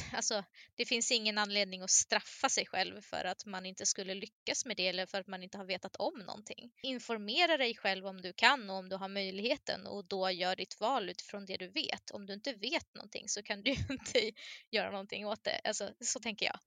alltså, 0.12 0.44
det 0.74 0.86
finns 0.86 1.10
ingen 1.10 1.38
anledning 1.38 1.82
att 1.82 1.90
straffa 1.90 2.48
sig 2.48 2.66
själv 2.66 3.00
för 3.00 3.24
att 3.24 3.46
man 3.46 3.66
inte 3.66 3.86
skulle 3.86 4.14
lyckas 4.14 4.66
med 4.66 4.76
det 4.76 4.88
eller 4.88 5.06
för 5.06 5.20
att 5.20 5.26
man 5.26 5.42
inte 5.42 5.58
har 5.58 5.64
vetat 5.64 5.96
om 5.96 6.18
någonting. 6.18 6.72
Informera 6.82 7.56
dig 7.56 7.76
själv 7.76 8.06
om 8.06 8.22
du 8.22 8.32
kan 8.32 8.70
och 8.70 8.76
om 8.76 8.88
du 8.88 8.96
har 8.96 9.08
möjligheten 9.08 9.86
och 9.86 10.04
då 10.04 10.30
gör 10.30 10.56
ditt 10.56 10.80
val 10.80 11.10
utifrån 11.10 11.46
det 11.46 11.56
du 11.56 11.68
vet. 11.68 12.10
Om 12.10 12.26
du 12.26 12.32
inte 12.34 12.52
vet 12.52 12.94
någonting 12.94 13.28
så 13.28 13.42
kan 13.42 13.62
du 13.62 13.70
inte 13.90 14.32
göra 14.70 14.90
någonting 14.90 15.26
åt 15.26 15.44
det. 15.44 15.60
Alltså, 15.64 15.94
så 16.00 16.20
tänker 16.20 16.46
jag. 16.46 16.58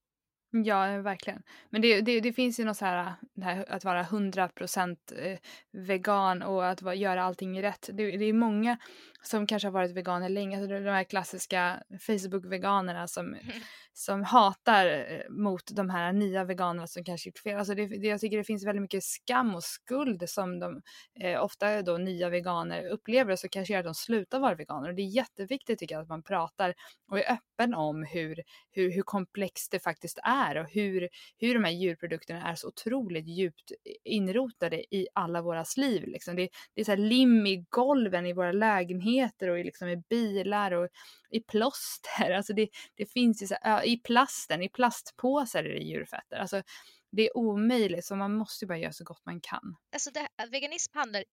Ja, 0.56 0.88
eh, 0.88 1.02
verkligen. 1.02 1.44
Men 1.70 1.82
det, 1.82 2.02
det, 2.02 2.20
det 2.20 2.34
finns 2.34 2.60
ju 2.60 2.66
något 2.66 2.78
så 2.78 2.86
här, 2.86 3.14
här 3.42 3.66
att 3.70 3.86
vara 3.86 4.04
100% 4.04 4.98
eh, 5.18 5.38
vegan 5.72 6.42
och 6.42 6.68
att 6.68 6.98
göra 6.98 7.24
allting 7.24 7.62
rätt. 7.62 7.90
Det, 7.94 8.18
det 8.18 8.26
är 8.26 8.34
många 8.34 8.78
som 9.24 9.48
kanske 9.48 9.68
har 9.68 9.74
varit 9.74 9.92
veganer 9.92 10.30
länge, 10.30 10.58
alltså 10.58 10.80
de 10.80 10.90
här 10.90 11.04
klassiska 11.04 11.84
Facebook-veganerna 12.00 13.08
som, 13.08 13.28
mm. 13.28 13.40
som 13.94 14.24
hatar 14.24 14.88
eh, 14.88 15.30
mot 15.30 15.76
de 15.76 15.90
här 15.90 16.14
nya 16.14 16.44
veganerna 16.44 16.88
som 16.88 17.04
kanske 17.04 17.30
gjort 17.30 17.40
fel. 17.40 17.58
Alltså 17.58 17.76
det, 17.76 17.88
det, 17.88 18.08
jag 18.08 18.20
tycker 18.20 18.38
det 18.38 18.44
finns 18.44 18.66
väldigt 18.66 18.82
mycket 18.82 19.04
skam 19.04 19.56
och 19.56 19.64
skuld 19.64 20.30
som 20.30 20.60
de 20.60 20.82
eh, 21.20 21.44
ofta 21.44 21.82
då 21.82 21.98
nya 21.98 22.30
veganer 22.30 22.88
upplever 22.88 23.36
så 23.36 23.50
kanske 23.50 23.74
gör 23.74 23.80
att 23.80 23.86
de 23.86 23.96
slutar 23.96 24.40
vara 24.40 24.56
veganer. 24.56 24.90
Och 24.90 24.96
det 24.96 25.02
är 25.02 25.16
jätteviktigt 25.16 25.80
tycker 25.80 25.96
jag 25.96 26.02
att 26.02 26.10
man 26.10 26.24
pratar 26.24 26.74
och 27.12 27.20
är 27.20 27.32
öppen 27.32 27.74
om 27.74 28.04
hur, 28.04 28.40
hur, 28.72 28.92
hur 28.92 29.02
komplext 29.02 29.72
det 29.72 29.80
faktiskt 29.80 30.20
är 30.24 30.58
och 30.58 30.70
hur, 30.70 31.10
hur 31.38 31.54
de 31.54 31.64
här 31.64 31.72
djurprodukterna 31.72 32.50
är 32.52 32.56
så 32.56 32.68
otroligt 32.68 33.28
djupt 33.28 33.72
inrotade 34.04 34.96
i 34.96 35.08
alla 35.14 35.42
våras 35.42 35.78
liv. 35.78 36.04
Liksom. 36.08 36.36
Det, 36.36 36.50
det 36.76 36.82
är 36.82 36.86
så 36.86 36.96
lim 36.96 37.48
i 37.48 37.66
golven 37.70 38.26
i 38.26 38.34
våra 38.34 38.52
lägenheter 38.52 39.13
lägenheter 39.14 39.50
och 39.50 39.60
i, 39.60 39.64
liksom 39.64 39.88
i 39.88 39.98
bilar 39.98 40.72
och 40.72 40.90
i 41.30 41.40
plåster. 41.40 42.32
Alltså 42.32 42.54
det, 42.54 42.70
det 42.96 43.06
finns 43.06 43.44
ju 43.44 43.48
så, 43.48 43.56
i 43.84 43.98
plasten, 43.98 44.62
i 44.62 44.70
plastpåsar 44.70 45.64
är 45.64 45.74
det 45.74 45.84
djurfetter. 45.84 46.38
Alltså 46.38 46.64
Det 47.12 47.22
är 47.22 47.38
omöjligt 47.38 48.06
så 48.06 48.16
man 48.16 48.34
måste 48.34 48.66
bara 48.66 48.78
göra 48.78 48.94
så 48.94 49.04
gott 49.04 49.26
man 49.26 49.42
kan. 49.42 49.76
Alltså 49.94 50.12
det, 50.12 50.28
veganism 50.52 50.98
handlar 50.98 51.24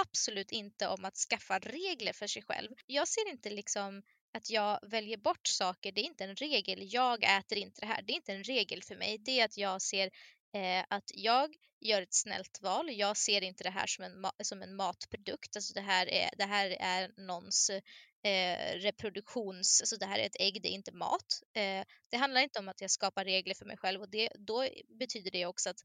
absolut 0.00 0.52
inte 0.52 0.88
om 0.88 1.04
att 1.04 1.16
skaffa 1.16 1.58
regler 1.58 2.12
för 2.12 2.26
sig 2.26 2.42
själv. 2.42 2.70
Jag 2.86 3.08
ser 3.08 3.30
inte 3.30 3.50
liksom 3.50 4.02
att 4.34 4.50
jag 4.50 4.78
väljer 4.90 5.16
bort 5.16 5.46
saker, 5.46 5.92
det 5.92 6.00
är 6.00 6.04
inte 6.04 6.24
en 6.24 6.36
regel. 6.36 6.78
Jag 6.82 7.24
äter 7.38 7.58
inte 7.58 7.80
det 7.80 7.86
här, 7.86 8.02
det 8.02 8.12
är 8.12 8.16
inte 8.16 8.32
en 8.32 8.44
regel 8.44 8.82
för 8.82 8.96
mig. 8.96 9.18
Det 9.18 9.40
är 9.40 9.44
att 9.44 9.56
jag 9.56 9.82
ser 9.82 10.10
eh, 10.54 10.84
att 10.88 11.10
jag 11.14 11.54
gör 11.80 12.02
ett 12.02 12.14
snällt 12.14 12.58
val. 12.62 12.90
Jag 12.90 13.16
ser 13.16 13.42
inte 13.42 13.64
det 13.64 13.70
här 13.70 13.86
som 13.86 14.04
en, 14.04 14.26
som 14.42 14.62
en 14.62 14.76
matprodukt. 14.76 15.56
Alltså 15.56 15.74
det, 15.74 15.80
här 15.80 16.06
är, 16.06 16.30
det 16.38 16.44
här 16.44 16.76
är 16.80 17.10
någons 17.26 17.70
eh, 18.24 18.78
reproduktions... 18.78 19.80
Alltså 19.80 19.96
det 19.96 20.06
här 20.06 20.18
är 20.18 20.26
ett 20.26 20.40
ägg, 20.40 20.62
det 20.62 20.68
är 20.68 20.74
inte 20.74 20.92
mat. 20.92 21.42
Eh, 21.54 21.84
det 22.10 22.16
handlar 22.16 22.40
inte 22.40 22.58
om 22.58 22.68
att 22.68 22.80
jag 22.80 22.90
skapar 22.90 23.24
regler 23.24 23.54
för 23.54 23.64
mig 23.64 23.76
själv 23.76 24.00
och 24.00 24.10
det, 24.10 24.28
då 24.34 24.68
betyder 24.98 25.30
det 25.30 25.46
också 25.46 25.70
att 25.70 25.80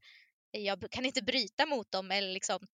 jag 0.51 0.91
kan 0.91 1.05
inte 1.05 1.23
bryta 1.23 1.65
mot 1.65 1.91
dem 1.91 2.11
eller 2.11 2.33
liksom 2.33 2.67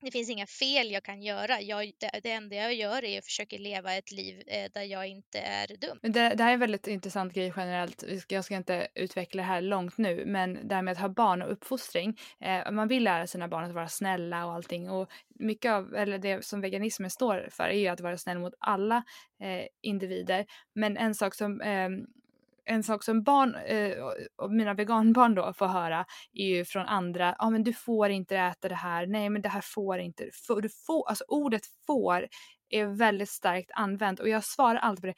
det 0.00 0.10
finns 0.10 0.30
inga 0.30 0.46
fel 0.46 0.90
jag 0.90 1.02
kan 1.02 1.22
göra. 1.22 1.60
Jag, 1.60 1.92
det, 1.98 2.20
det 2.22 2.30
enda 2.32 2.56
jag 2.56 2.74
gör 2.74 3.04
är 3.04 3.18
att 3.18 3.24
försöka 3.24 3.56
leva 3.56 3.94
ett 3.94 4.12
liv 4.12 4.42
eh, 4.46 4.70
där 4.74 4.82
jag 4.82 5.06
inte 5.06 5.38
är 5.38 5.66
dum. 5.66 5.98
Det, 6.02 6.10
det, 6.10 6.42
här 6.42 6.50
är 6.50 6.54
en 6.54 6.60
väldigt 6.60 6.86
intressant 6.86 7.34
grej 7.34 7.52
generellt. 7.56 8.04
Jag 8.28 8.44
ska 8.44 8.56
inte 8.56 8.88
utveckla 8.94 9.42
det 9.42 9.46
här 9.46 9.60
långt 9.60 9.98
nu, 9.98 10.24
men 10.26 10.68
det 10.68 10.74
här 10.74 10.82
med 10.82 10.92
att 10.92 10.98
ha 10.98 11.08
barn 11.08 11.42
och 11.42 11.52
uppfostring. 11.52 12.18
Eh, 12.40 12.70
man 12.70 12.88
vill 12.88 13.04
lära 13.04 13.26
sina 13.26 13.48
barn 13.48 13.64
att 13.64 13.72
vara 13.72 13.88
snälla 13.88 14.46
och 14.46 14.52
allting 14.52 14.90
och 14.90 15.10
mycket 15.38 15.72
av, 15.72 15.94
eller 15.94 16.18
det 16.18 16.44
som 16.44 16.60
veganismen 16.60 17.10
står 17.10 17.48
för 17.50 17.64
är 17.64 17.78
ju 17.78 17.88
att 17.88 18.00
vara 18.00 18.18
snäll 18.18 18.38
mot 18.38 18.54
alla 18.58 18.96
eh, 19.42 19.66
individer. 19.82 20.46
Men 20.74 20.96
en 20.96 21.14
sak 21.14 21.34
som 21.34 21.60
ehm, 21.60 22.06
en 22.68 22.82
sak 22.82 23.04
som 23.04 23.22
barn 23.22 23.54
eh, 23.54 23.92
och 24.36 24.52
mina 24.52 24.74
veganbarn 24.74 25.34
då 25.34 25.52
får 25.52 25.66
höra 25.66 26.04
är 26.32 26.46
ju 26.46 26.64
från 26.64 26.86
andra, 26.86 27.26
ja 27.26 27.34
ah, 27.38 27.50
men 27.50 27.64
du 27.64 27.72
får 27.72 28.10
inte 28.10 28.36
äta 28.36 28.68
det 28.68 28.74
här, 28.74 29.06
nej 29.06 29.30
men 29.30 29.42
det 29.42 29.48
här 29.48 29.60
får 29.60 29.98
inte, 29.98 30.30
du 30.62 30.68
får, 30.86 31.08
alltså 31.08 31.24
ordet 31.28 31.62
får 31.86 32.28
är 32.68 32.86
väldigt 32.86 33.30
starkt 33.30 33.70
använt 33.74 34.20
och 34.20 34.28
jag 34.28 34.44
svarar 34.44 34.78
alltid 34.78 35.00
på 35.00 35.06
det. 35.06 35.14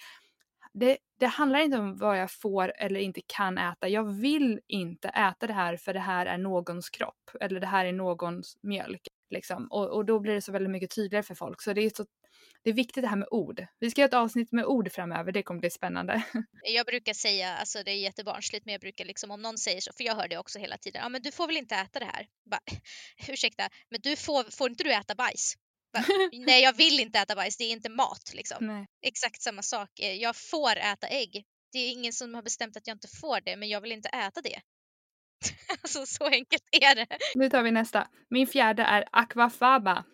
det. 0.72 0.98
Det 1.18 1.26
handlar 1.26 1.60
inte 1.60 1.78
om 1.78 1.96
vad 1.96 2.18
jag 2.18 2.30
får 2.30 2.72
eller 2.76 3.00
inte 3.00 3.20
kan 3.26 3.58
äta. 3.58 3.88
Jag 3.88 4.04
vill 4.04 4.60
inte 4.68 5.08
äta 5.08 5.46
det 5.46 5.52
här 5.52 5.76
för 5.76 5.94
det 5.94 6.00
här 6.00 6.26
är 6.26 6.38
någons 6.38 6.90
kropp 6.90 7.30
eller 7.40 7.60
det 7.60 7.66
här 7.66 7.84
är 7.84 7.92
någons 7.92 8.58
mjölk. 8.62 9.08
Liksom. 9.30 9.66
Och, 9.70 9.88
och 9.88 10.04
då 10.04 10.20
blir 10.20 10.34
det 10.34 10.42
så 10.42 10.52
väldigt 10.52 10.70
mycket 10.70 10.94
tydligare 10.94 11.22
för 11.22 11.34
folk. 11.34 11.62
Så 11.62 11.72
det 11.72 11.82
är 11.82 11.90
så 11.90 12.06
det 12.62 12.70
är 12.70 12.74
viktigt 12.74 13.02
det 13.02 13.08
här 13.08 13.16
med 13.16 13.28
ord. 13.30 13.66
Vi 13.78 13.90
ska 13.90 14.00
göra 14.00 14.08
ett 14.08 14.14
avsnitt 14.14 14.52
med 14.52 14.64
ord 14.64 14.92
framöver, 14.92 15.32
det 15.32 15.42
kommer 15.42 15.60
bli 15.60 15.70
spännande. 15.70 16.22
Jag 16.62 16.86
brukar 16.86 17.14
säga, 17.14 17.56
alltså 17.56 17.82
det 17.82 17.90
är 17.90 17.96
jättebarnsligt, 17.96 18.64
men 18.66 18.72
jag 18.72 18.80
brukar 18.80 19.04
liksom 19.04 19.30
om 19.30 19.42
någon 19.42 19.58
säger 19.58 19.80
så, 19.80 19.92
för 19.96 20.04
jag 20.04 20.14
hör 20.14 20.28
det 20.28 20.38
också 20.38 20.58
hela 20.58 20.78
tiden, 20.78 21.02
ja 21.02 21.08
men 21.08 21.22
du 21.22 21.32
får 21.32 21.46
väl 21.46 21.56
inte 21.56 21.74
äta 21.74 21.98
det 21.98 22.04
här? 22.04 22.26
Bara, 22.50 22.60
Ursäkta, 23.28 23.68
men 23.90 24.00
du 24.02 24.16
får, 24.16 24.56
får 24.56 24.70
inte 24.70 24.84
du 24.84 24.92
äta 24.92 25.14
bajs? 25.14 25.54
Bara, 25.92 26.04
Nej, 26.32 26.62
jag 26.62 26.76
vill 26.76 27.00
inte 27.00 27.18
äta 27.18 27.34
bajs, 27.34 27.56
det 27.56 27.64
är 27.64 27.70
inte 27.72 27.88
mat 27.88 28.32
liksom. 28.34 28.66
Nej. 28.66 28.86
Exakt 29.02 29.42
samma 29.42 29.62
sak, 29.62 29.90
jag 29.96 30.36
får 30.36 30.76
äta 30.76 31.06
ägg. 31.06 31.44
Det 31.72 31.78
är 31.78 31.90
ingen 31.90 32.12
som 32.12 32.34
har 32.34 32.42
bestämt 32.42 32.76
att 32.76 32.86
jag 32.86 32.94
inte 32.94 33.08
får 33.20 33.40
det, 33.40 33.56
men 33.56 33.68
jag 33.68 33.80
vill 33.80 33.92
inte 33.92 34.08
äta 34.08 34.40
det. 34.40 34.60
alltså 35.82 36.06
så 36.06 36.24
enkelt 36.24 36.62
är 36.72 36.94
det. 36.94 37.06
Nu 37.34 37.50
tar 37.50 37.62
vi 37.62 37.70
nästa. 37.70 38.06
Min 38.28 38.46
fjärde 38.46 38.82
är 38.82 39.04
aquafaba. 39.10 40.04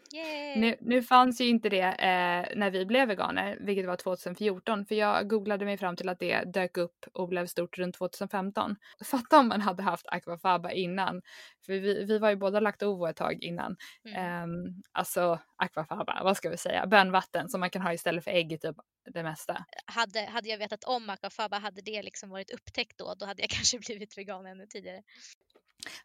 Nu, 0.56 0.76
nu 0.80 1.02
fanns 1.02 1.40
ju 1.40 1.48
inte 1.48 1.68
det 1.68 1.82
eh, 1.82 2.56
när 2.56 2.70
vi 2.70 2.86
blev 2.86 3.08
veganer, 3.08 3.56
vilket 3.60 3.86
var 3.86 3.96
2014, 3.96 4.86
för 4.86 4.94
jag 4.94 5.28
googlade 5.28 5.64
mig 5.64 5.78
fram 5.78 5.96
till 5.96 6.08
att 6.08 6.18
det 6.18 6.44
dök 6.44 6.76
upp 6.76 7.04
och 7.12 7.28
blev 7.28 7.46
stort 7.46 7.78
runt 7.78 7.94
2015. 7.94 8.76
Fatta 9.04 9.38
om 9.38 9.48
man 9.48 9.60
hade 9.60 9.82
haft 9.82 10.06
aquafaba 10.08 10.72
innan, 10.72 11.22
för 11.66 11.72
vi, 11.72 12.04
vi 12.04 12.18
var 12.18 12.30
ju 12.30 12.36
båda 12.36 12.60
lagt 12.60 12.82
ovo 12.82 13.06
ett 13.06 13.16
tag 13.16 13.42
innan. 13.42 13.76
Mm. 14.04 14.16
Eh, 14.16 14.72
alltså 14.92 15.38
aquafaba, 15.56 16.20
vad 16.24 16.36
ska 16.36 16.50
vi 16.50 16.56
säga, 16.56 16.86
bönvatten 16.86 17.48
som 17.48 17.60
man 17.60 17.70
kan 17.70 17.82
ha 17.82 17.92
istället 17.92 18.24
för 18.24 18.30
ägg 18.30 18.60
typ 18.60 18.76
det 19.12 19.22
mesta. 19.22 19.64
Hade, 19.86 20.20
hade 20.20 20.48
jag 20.48 20.58
vetat 20.58 20.84
om 20.84 21.10
aquafaba, 21.10 21.58
hade 21.58 21.82
det 21.82 22.02
liksom 22.02 22.30
varit 22.30 22.50
upptäckt 22.50 22.98
då, 22.98 23.14
då 23.14 23.26
hade 23.26 23.42
jag 23.42 23.50
kanske 23.56 23.78
blivit 23.78 24.18
vegan 24.18 24.46
ännu 24.46 24.66
tidigare. 24.66 25.02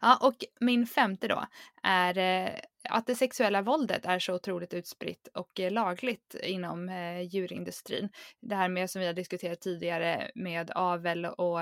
Ja, 0.04 0.18
och 0.20 0.34
min 0.60 0.86
femte 0.86 1.28
då 1.28 1.46
är 1.82 2.18
eh, 2.18 2.54
att 2.88 3.06
det 3.06 3.14
sexuella 3.14 3.62
våldet 3.62 4.06
är 4.06 4.18
så 4.18 4.34
otroligt 4.34 4.74
utspritt 4.74 5.28
och 5.34 5.60
eh, 5.60 5.72
lagligt 5.72 6.34
inom 6.42 6.88
eh, 6.88 7.20
djurindustrin. 7.20 8.08
Det 8.40 8.54
här 8.54 8.68
med 8.68 8.90
som 8.90 9.00
vi 9.00 9.06
har 9.06 9.14
diskuterat 9.14 9.60
tidigare 9.60 10.30
med 10.34 10.70
avel 10.74 11.24
och 11.26 11.60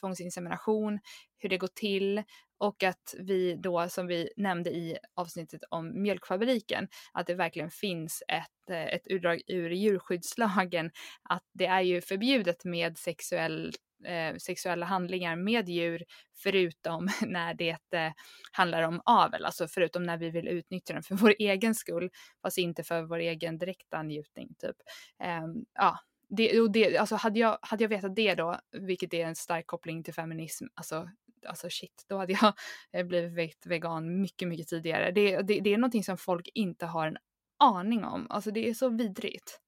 tvångsinsemination, 0.00 0.98
hur 1.38 1.48
det 1.48 1.58
går 1.58 1.68
till 1.74 2.22
och 2.58 2.82
att 2.82 3.14
vi 3.18 3.54
då 3.54 3.88
som 3.88 4.06
vi 4.06 4.28
nämnde 4.36 4.70
i 4.70 4.98
avsnittet 5.14 5.60
om 5.70 6.02
mjölkfabriken, 6.02 6.88
att 7.12 7.26
det 7.26 7.34
verkligen 7.34 7.70
finns 7.70 8.22
ett, 8.28 8.70
ett 8.70 9.06
utdrag 9.06 9.42
ur 9.46 9.70
djurskyddslagen 9.70 10.90
att 11.28 11.42
det 11.52 11.66
är 11.66 11.80
ju 11.80 12.00
förbjudet 12.00 12.64
med 12.64 12.98
sexuellt 12.98 13.76
eh, 14.06 14.36
sexuella 14.36 14.86
handlingar 14.86 15.36
med 15.36 15.68
djur 15.68 16.04
förutom 16.36 17.08
när 17.26 17.54
det 17.54 17.92
eh, 17.92 18.12
handlar 18.52 18.82
om 18.82 19.00
avel, 19.04 19.44
alltså 19.44 19.68
förutom 19.68 20.02
när 20.02 20.16
vi 20.16 20.30
vill 20.30 20.48
utnyttja 20.48 20.94
den 20.94 21.02
för 21.02 21.14
vår 21.20 21.34
egen 21.38 21.74
skull, 21.74 22.10
fast 22.42 22.58
inte 22.58 22.84
för 22.84 23.02
vår 23.02 23.18
egen 23.18 23.58
direkta 23.58 24.02
njutning 24.02 24.54
typ. 24.58 24.76
Eh, 25.22 25.44
ja, 25.74 25.98
det, 26.28 26.60
och 26.60 26.70
det, 26.70 26.96
alltså 26.96 27.14
hade 27.14 27.40
jag, 27.40 27.58
hade 27.62 27.84
jag 27.84 27.88
vetat 27.88 28.16
det 28.16 28.34
då, 28.34 28.60
vilket 28.72 29.14
är 29.14 29.26
en 29.26 29.36
stark 29.36 29.66
koppling 29.66 30.02
till 30.02 30.14
feminism, 30.14 30.66
alltså, 30.74 31.10
alltså 31.46 31.70
shit, 31.70 32.04
då 32.08 32.16
hade 32.16 32.32
jag 32.32 32.52
eh, 32.92 33.06
blivit 33.06 33.66
vegan 33.66 34.20
mycket, 34.20 34.48
mycket 34.48 34.68
tidigare. 34.68 35.10
Det, 35.10 35.42
det, 35.42 35.60
det 35.60 35.74
är 35.74 35.78
någonting 35.78 36.04
som 36.04 36.16
folk 36.16 36.48
inte 36.54 36.86
har 36.86 37.06
en 37.06 37.16
aning 37.58 38.04
om, 38.04 38.26
alltså 38.30 38.50
det 38.50 38.68
är 38.68 38.74
så 38.74 38.88
vidrigt, 38.88 39.60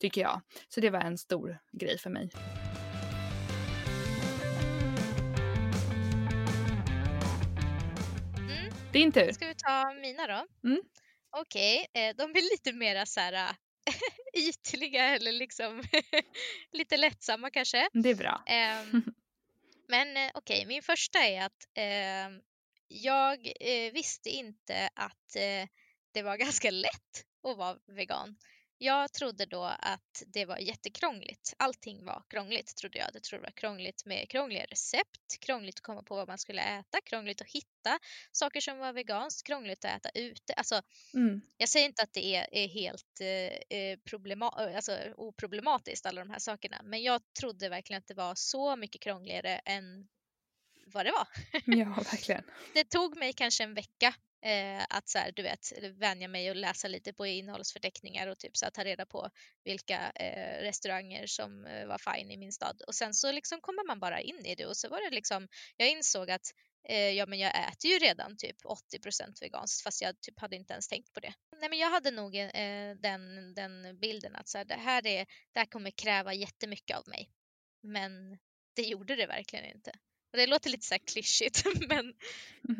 tycker 0.00 0.20
jag. 0.20 0.40
Så 0.68 0.80
det 0.80 0.90
var 0.90 1.00
en 1.00 1.18
stor 1.18 1.58
grej 1.72 1.98
för 1.98 2.10
mig. 2.10 2.30
Din 8.96 9.12
tur. 9.12 9.32
Ska 9.32 9.46
vi 9.46 9.54
ta 9.54 9.94
mina 9.94 10.26
då? 10.26 10.68
Mm. 10.68 10.82
Okej, 11.30 11.86
okay. 11.90 12.02
Eh, 12.02 12.16
de 12.16 12.32
blir 12.32 12.42
lite 12.42 12.72
mera 12.72 13.06
så 13.06 13.20
här 13.20 13.32
äh, 13.32 13.54
ytliga 14.48 15.04
eller 15.04 15.32
liksom 15.32 15.82
lite 16.72 16.96
lättsamma 16.96 17.50
kanske. 17.50 17.88
Det 17.92 18.10
är 18.10 18.14
bra. 18.14 18.42
Ehm, 18.46 19.02
men 19.88 20.16
eh, 20.16 20.30
okej, 20.34 20.56
okay, 20.56 20.66
min 20.66 20.82
första 20.82 21.18
är 21.18 21.42
att 21.42 21.68
eh, 21.74 22.40
jag 22.88 23.52
eh, 23.60 23.92
visste 23.92 24.30
inte 24.30 24.88
att 24.94 25.36
eh, 25.36 25.68
det 26.12 26.22
var 26.22 26.36
ganska 26.36 26.70
lätt 26.70 27.24
att 27.42 27.56
vara 27.56 27.78
vegan. 27.86 28.36
Jag 28.78 29.12
trodde 29.12 29.46
då 29.46 29.62
att 29.64 30.22
det 30.26 30.44
var 30.44 30.58
jättekrångligt. 30.58 31.54
Allting 31.56 32.04
var 32.04 32.22
krångligt 32.28 32.76
trodde 32.76 32.98
jag. 32.98 33.10
Jag 33.14 33.22
trodde 33.22 33.42
det 33.42 33.46
var 33.46 33.50
krångligt 33.50 34.06
med 34.06 34.28
krångliga 34.28 34.64
recept, 34.64 35.40
krångligt 35.40 35.78
att 35.78 35.82
komma 35.82 36.02
på 36.02 36.16
vad 36.16 36.28
man 36.28 36.38
skulle 36.38 36.62
äta, 36.62 37.00
krångligt 37.04 37.40
att 37.40 37.46
hitta 37.46 37.98
saker 38.32 38.60
som 38.60 38.78
var 38.78 38.92
veganskt, 38.92 39.46
krångligt 39.46 39.84
att 39.84 39.96
äta 39.96 40.08
ute. 40.10 40.52
Alltså, 40.52 40.82
mm. 41.14 41.40
Jag 41.56 41.68
säger 41.68 41.86
inte 41.86 42.02
att 42.02 42.12
det 42.12 42.36
är, 42.36 42.46
är 42.52 42.68
helt 42.68 43.20
eh, 43.20 43.78
eh 43.78 43.98
problema 44.04 44.48
alltså, 44.48 44.98
oproblematiskt 45.16 46.06
alla 46.06 46.24
de 46.24 46.30
här 46.30 46.38
sakerna, 46.38 46.80
men 46.84 47.02
jag 47.02 47.22
trodde 47.40 47.68
verkligen 47.68 47.98
att 47.98 48.06
det 48.06 48.14
var 48.14 48.34
så 48.34 48.76
mycket 48.76 49.00
krångligare 49.00 49.58
än 49.58 50.08
vad 50.86 51.06
det 51.06 51.12
var. 51.12 51.28
Ja, 51.64 51.86
verkligen. 52.12 52.44
det 52.74 52.84
tog 52.84 53.16
mig 53.16 53.32
kanske 53.32 53.64
en 53.64 53.74
vecka 53.74 54.14
Eh, 54.46 54.84
att 54.90 55.08
så 55.08 55.18
här, 55.18 55.32
du 55.32 55.42
vet, 55.42 55.72
vänja 55.94 56.28
mig 56.28 56.50
och 56.50 56.56
läsa 56.56 56.88
lite 56.88 57.12
på 57.12 57.26
innehållsförteckningar 57.26 58.26
och 58.26 58.38
typ 58.38 58.56
så 58.56 58.64
här, 58.64 58.70
ta 58.70 58.84
reda 58.84 59.06
på 59.06 59.30
vilka 59.64 60.10
eh, 60.14 60.62
restauranger 60.62 61.26
som 61.26 61.66
eh, 61.66 61.86
var 61.86 61.98
fine 61.98 62.30
i 62.30 62.36
min 62.36 62.52
stad. 62.52 62.82
Och 62.86 62.94
sen 62.94 63.14
så 63.14 63.32
liksom 63.32 63.60
kommer 63.60 63.86
man 63.86 64.00
bara 64.00 64.20
in 64.20 64.46
i 64.46 64.54
det 64.54 64.66
och 64.66 64.76
så 64.76 64.88
var 64.88 65.00
det 65.00 65.14
liksom, 65.14 65.48
jag 65.76 65.90
insåg 65.90 66.30
att 66.30 66.46
eh, 66.88 67.10
ja 67.10 67.26
men 67.26 67.38
jag 67.38 67.68
äter 67.68 67.90
ju 67.90 67.98
redan 67.98 68.36
typ 68.36 68.56
80% 68.64 69.40
veganskt 69.40 69.82
fast 69.82 70.02
jag 70.02 70.20
typ 70.20 70.40
hade 70.40 70.56
inte 70.56 70.72
ens 70.72 70.88
tänkt 70.88 71.12
på 71.12 71.20
det. 71.20 71.34
Nej 71.60 71.68
men 71.70 71.78
jag 71.78 71.90
hade 71.90 72.10
nog 72.10 72.36
eh, 72.36 72.94
den, 72.96 73.54
den 73.54 73.98
bilden 74.00 74.36
att 74.36 74.48
så 74.48 74.58
här, 74.58 74.64
det, 74.64 74.74
här 74.74 75.06
är, 75.06 75.26
det 75.52 75.58
här 75.58 75.66
kommer 75.66 75.90
kräva 75.90 76.34
jättemycket 76.34 76.96
av 76.96 77.08
mig. 77.08 77.30
Men 77.82 78.38
det 78.74 78.82
gjorde 78.82 79.16
det 79.16 79.26
verkligen 79.26 79.64
inte. 79.64 79.90
Och 80.32 80.38
det 80.38 80.46
låter 80.46 80.70
lite 80.70 80.86
så 80.86 80.94
här 80.94 81.06
klyschigt 81.06 81.64
men 81.88 82.14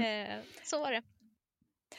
eh, 0.06 0.44
så 0.64 0.80
var 0.80 0.92
det. 0.92 1.02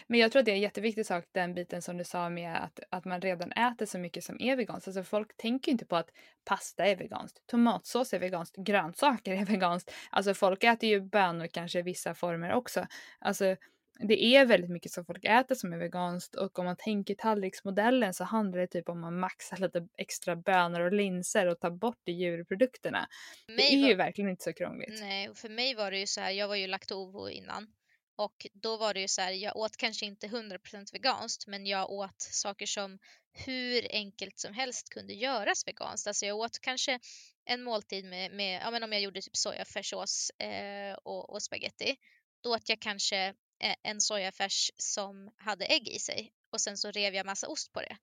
Men 0.08 0.20
jag 0.20 0.32
tror 0.32 0.40
att 0.40 0.46
det 0.46 0.52
är 0.52 0.56
en 0.56 0.62
jätteviktig 0.62 1.06
sak, 1.06 1.26
den 1.32 1.54
biten 1.54 1.82
som 1.82 1.98
du 1.98 2.04
sa 2.04 2.30
med 2.30 2.56
att, 2.56 2.80
att 2.90 3.06
man 3.06 3.22
redan 3.22 3.52
äter 3.52 3.86
så 3.86 4.00
mycket 4.00 4.24
som 4.24 4.42
är 4.42 4.56
veganskt. 4.56 4.88
Alltså 4.88 5.04
folk 5.04 5.38
tänker 5.38 5.72
inte 5.72 5.86
på 5.86 5.96
att 5.96 6.10
pasta 6.46 6.86
är 6.86 6.96
veganskt, 6.96 7.48
tomatsås 7.48 8.14
är 8.14 8.20
veganskt, 8.20 8.56
grönsaker 8.56 9.34
är 9.34 9.46
veganskt. 9.54 9.94
Alltså 10.10 10.34
folk 10.34 10.64
äter 10.64 10.90
ju 10.90 11.02
bönor 11.02 11.48
kanske 11.48 11.80
i 11.80 11.82
vissa 11.82 12.14
former 12.14 12.54
också. 12.54 12.88
Alltså 13.20 13.56
det 14.00 14.24
är 14.24 14.46
väldigt 14.46 14.70
mycket 14.70 14.92
som 14.92 15.06
folk 15.06 15.26
äter 15.26 15.56
som 15.56 15.74
är 15.74 15.78
veganskt 15.78 16.36
och 16.36 16.60
om 16.60 16.66
man 16.66 16.76
tänker 16.76 17.16
tallriksmodellen 17.16 18.14
så 18.14 18.24
handlar 18.24 18.60
det 18.60 18.68
typ 18.68 18.90
om 18.90 19.04
att 19.04 19.14
maxa 19.14 19.56
lite 19.56 19.88
extra 19.98 20.36
bönor 20.36 20.82
och 20.82 20.94
linser 20.94 21.48
och 21.48 21.60
ta 21.60 21.72
bort 21.72 22.00
de 22.04 22.12
djurprodukterna. 22.12 23.08
Det 23.48 23.54
är 23.54 23.82
var... 23.82 23.90
ju 23.90 23.96
verkligen 23.96 24.30
inte 24.30 24.44
så 24.44 24.54
krångligt. 24.54 25.00
Nej, 25.00 25.30
och 25.30 25.38
för 25.38 25.50
mig 25.50 25.76
var 25.76 25.92
det 25.92 26.00
ju 26.00 26.08
så 26.08 26.22
här, 26.22 26.32
jag 26.32 26.48
var 26.48 26.56
ju 26.56 26.68
laktovo 26.68 27.30
innan 27.30 27.68
och 28.18 28.48
då 28.54 28.78
var 28.78 28.94
det 28.94 29.00
ju 29.00 29.08
så 29.08 29.22
här, 29.22 29.32
jag 29.32 29.58
åt 29.58 29.78
kanske 29.78 30.06
inte 30.06 30.28
100% 30.28 30.94
veganskt 30.94 31.48
men 31.48 31.66
jag 31.66 31.90
åt 31.90 32.22
saker 32.22 32.66
som 32.66 33.00
hur 33.32 33.88
enkelt 33.90 34.40
som 34.40 34.54
helst 34.54 34.90
kunde 34.90 35.14
göras 35.14 35.68
veganskt. 35.68 36.08
Alltså 36.08 36.26
jag 36.26 36.38
åt 36.38 36.60
kanske 36.60 37.00
en 37.46 37.64
måltid 37.64 38.06
med, 38.06 38.32
med 38.32 38.62
ja 38.62 38.72
men 38.72 38.84
om 38.84 38.92
jag 38.92 39.02
gjorde 39.02 39.22
typ 39.22 39.38
sojafärssås 39.38 40.30
eh, 40.30 40.94
och, 40.94 41.30
och 41.30 41.44
spaghetti. 41.44 41.96
Då 42.44 42.56
åt 42.56 42.70
jag 42.70 42.80
kanske 42.80 43.18
eh, 43.60 43.76
en 43.84 44.02
sojafärs 44.02 44.72
som 44.78 45.32
hade 45.38 45.66
ägg 45.66 45.88
i 45.88 46.00
sig 46.00 46.34
och 46.52 46.62
sen 46.62 46.78
så 46.78 46.92
rev 46.92 47.16
jag 47.16 47.26
massa 47.26 47.48
ost 47.48 47.74
på 47.74 47.82
det. 47.82 47.98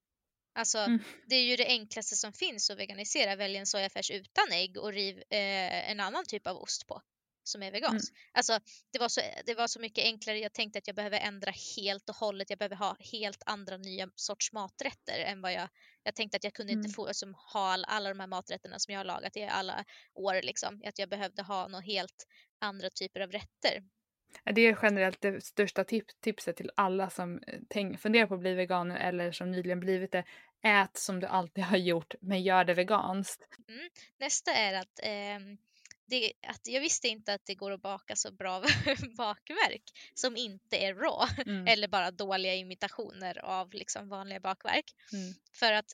Alltså 0.55 0.79
mm. 0.79 1.05
det 1.27 1.37
är 1.37 1.45
ju 1.45 1.57
det 1.57 1.67
enklaste 1.67 2.17
som 2.17 2.33
finns 2.33 2.71
att 2.71 2.79
veganisera. 2.79 3.37
Välj 3.37 3.57
en 3.57 3.67
sojafärs 3.67 4.11
utan 4.11 4.53
ägg 4.53 4.79
och 4.79 4.93
riv 4.93 5.19
eh, 5.19 5.91
en 5.91 6.01
annan 6.01 6.25
typ 6.27 6.47
av 6.47 6.57
ost 6.57 6.87
på 6.87 7.03
som 7.45 7.63
är 7.63 7.73
vegansk. 7.73 8.13
Mm. 8.13 8.21
Alltså, 8.33 8.59
det, 8.93 8.99
var 8.99 9.09
så, 9.09 9.21
det 9.47 9.55
var 9.55 9.67
så 9.67 9.81
mycket 9.81 10.05
enklare. 10.05 10.39
Jag 10.39 10.53
tänkte 10.53 10.79
att 10.79 10.87
jag 10.87 10.97
behöver 10.97 11.19
ändra 11.19 11.53
helt 11.77 12.09
och 12.09 12.17
hållet. 12.17 12.51
Jag 12.51 12.59
behöver 12.59 12.77
ha 12.77 12.97
helt 13.13 13.43
andra 13.47 13.77
nya 13.77 14.11
sorts 14.15 14.53
maträtter 14.53 15.19
än 15.19 15.41
vad 15.41 15.53
jag... 15.53 15.69
Jag 16.03 16.15
tänkte 16.15 16.37
att 16.37 16.45
jag 16.45 16.53
kunde 16.53 16.73
mm. 16.73 16.85
inte 16.85 16.95
få 16.95 17.07
alltså, 17.07 17.27
ha 17.27 17.73
all, 17.73 17.85
alla 17.89 18.09
de 18.09 18.21
här 18.21 18.27
maträtterna 18.27 18.79
som 18.79 18.93
jag 18.93 19.01
har 19.01 19.05
lagat 19.05 19.37
i 19.37 19.43
alla 19.43 19.85
år. 20.15 20.43
Liksom. 20.43 20.83
Att 20.85 20.99
jag 20.99 21.09
behövde 21.09 21.43
ha 21.43 21.69
något 21.69 21.85
helt 21.85 22.27
andra 22.61 22.91
typer 22.91 23.21
av 23.21 23.31
rätter. 23.31 23.83
Det 24.45 24.61
är 24.61 24.79
generellt 24.83 25.21
det 25.21 25.45
största 25.45 25.85
tip 25.85 26.21
tipset 26.21 26.57
till 26.57 26.71
alla 26.77 27.11
som 27.11 27.39
eh, 27.47 27.61
tänk, 27.69 28.01
funderar 28.01 28.27
på 28.27 28.35
att 28.35 28.41
bli 28.41 28.55
veganer 28.55 28.97
eller 28.97 29.33
som 29.33 29.51
nyligen 29.51 29.81
blivit 29.81 30.13
det. 30.13 30.25
Ät 30.63 30.97
som 30.97 31.21
du 31.21 31.27
alltid 31.27 31.65
har 31.65 31.77
gjort, 31.77 32.15
men 32.21 32.43
gör 32.43 32.65
det 32.65 32.75
veganskt. 32.75 33.49
Mm. 33.69 33.89
Nästa 34.19 34.53
är 34.53 34.75
att 34.75 35.01
eh, 35.03 35.57
det, 36.07 36.33
att 36.47 36.61
jag 36.65 36.81
visste 36.81 37.09
inte 37.09 37.35
att 37.35 37.47
det 37.47 37.55
går 37.55 37.71
att 37.71 37.83
baka 37.83 38.17
så 38.17 38.33
bra 38.33 38.61
bakverk 39.17 39.83
som 40.15 40.37
inte 40.37 40.77
är 40.77 40.95
raw 40.95 41.43
mm. 41.47 41.67
eller 41.67 41.89
bara 41.89 42.11
dåliga 42.11 42.55
imitationer 42.55 43.39
av 43.45 43.73
liksom 43.73 44.09
vanliga 44.09 44.41
bakverk. 44.41 44.95
Mm. 45.13 45.35
För 45.53 45.73
att 45.73 45.93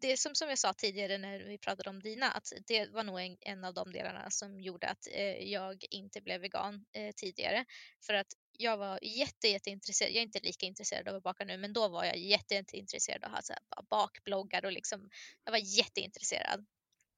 det 0.00 0.12
är 0.12 0.16
som, 0.16 0.34
som 0.34 0.48
jag 0.48 0.58
sa 0.58 0.72
tidigare 0.72 1.18
när 1.18 1.38
vi 1.38 1.58
pratade 1.58 1.90
om 1.90 2.02
dina, 2.02 2.30
att 2.30 2.52
det 2.66 2.86
var 2.90 3.04
nog 3.04 3.20
en, 3.20 3.36
en 3.40 3.64
av 3.64 3.74
de 3.74 3.92
delarna 3.92 4.30
som 4.30 4.60
gjorde 4.60 4.88
att 4.88 5.06
eh, 5.12 5.52
jag 5.52 5.84
inte 5.90 6.20
blev 6.20 6.40
vegan 6.40 6.84
eh, 6.92 7.12
tidigare. 7.16 7.64
För 8.06 8.14
att 8.14 8.26
jag 8.52 8.76
var 8.76 8.98
jätte, 9.02 9.48
jätteintresserad, 9.48 10.10
jag 10.10 10.18
är 10.18 10.22
inte 10.22 10.40
lika 10.40 10.66
intresserad 10.66 11.08
av 11.08 11.16
att 11.16 11.22
baka 11.22 11.44
nu, 11.44 11.56
men 11.56 11.72
då 11.72 11.88
var 11.88 12.04
jag 12.04 12.16
jätte, 12.16 12.54
jätteintresserad 12.54 13.24
av 13.24 13.30
att 13.30 13.36
ha 13.36 13.42
så 13.42 13.54
bakbloggar 13.90 14.64
och 14.64 14.72
liksom, 14.72 15.10
jag 15.44 15.52
var 15.52 15.78
jätteintresserad. 15.78 16.66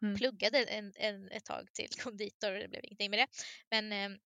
Mm. 0.03 0.17
Pluggade 0.17 0.65
en, 0.65 0.93
en, 0.97 1.31
ett 1.31 1.45
tag 1.45 1.73
till 1.73 1.89
konditor, 1.89 2.51
det 2.51 2.69
blev 2.69 2.85
ingenting 2.85 3.11
med 3.11 3.19
det. 3.19 3.27
Men 3.71 3.93
ehm, 3.93 4.19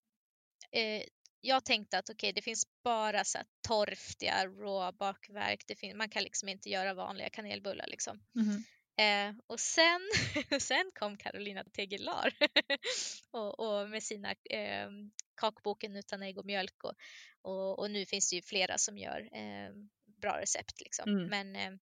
eh, 0.73 1.03
jag 1.41 1.65
tänkte 1.65 1.99
att 1.99 2.11
okej, 2.11 2.15
okay, 2.15 2.33
det 2.33 2.43
finns 2.43 2.67
bara 2.85 3.25
så 3.25 3.39
här 3.39 3.47
torftiga 3.69 4.47
raw 4.47 4.97
bakverk. 4.99 5.65
Det 5.67 5.77
finns, 5.77 5.97
man 5.97 6.09
kan 6.09 6.23
liksom 6.23 6.49
inte 6.49 6.71
göra 6.71 6.95
vanliga 6.95 7.31
kanelbullar 7.31 7.87
liksom. 7.87 8.21
Mm. 8.37 8.65
Eh, 8.97 9.43
och 9.47 9.61
sen, 9.61 10.01
sen 10.61 10.91
kom 10.95 11.17
Carolina 11.17 11.65
Tegelar 11.65 12.35
och, 13.31 13.61
och, 13.61 13.91
med 13.91 14.03
sina 14.03 14.31
eh, 14.31 14.91
kakboken 15.35 15.97
utan 15.97 16.23
ägg 16.23 16.39
och 16.39 16.47
mjölk 16.47 16.85
och, 16.85 16.95
och, 17.43 17.79
och, 17.79 17.91
nu 17.91 18.07
finns 18.07 18.31
det 18.31 18.37
ju 18.37 18.43
flera 18.43 18.79
som 18.79 18.99
gör 18.99 19.21
eh, 19.21 19.73
bra 20.21 20.41
recept 20.41 20.81
liksom. 20.81 21.11
Mm. 21.11 21.27
Men 21.27 21.57
ehm, 21.57 21.79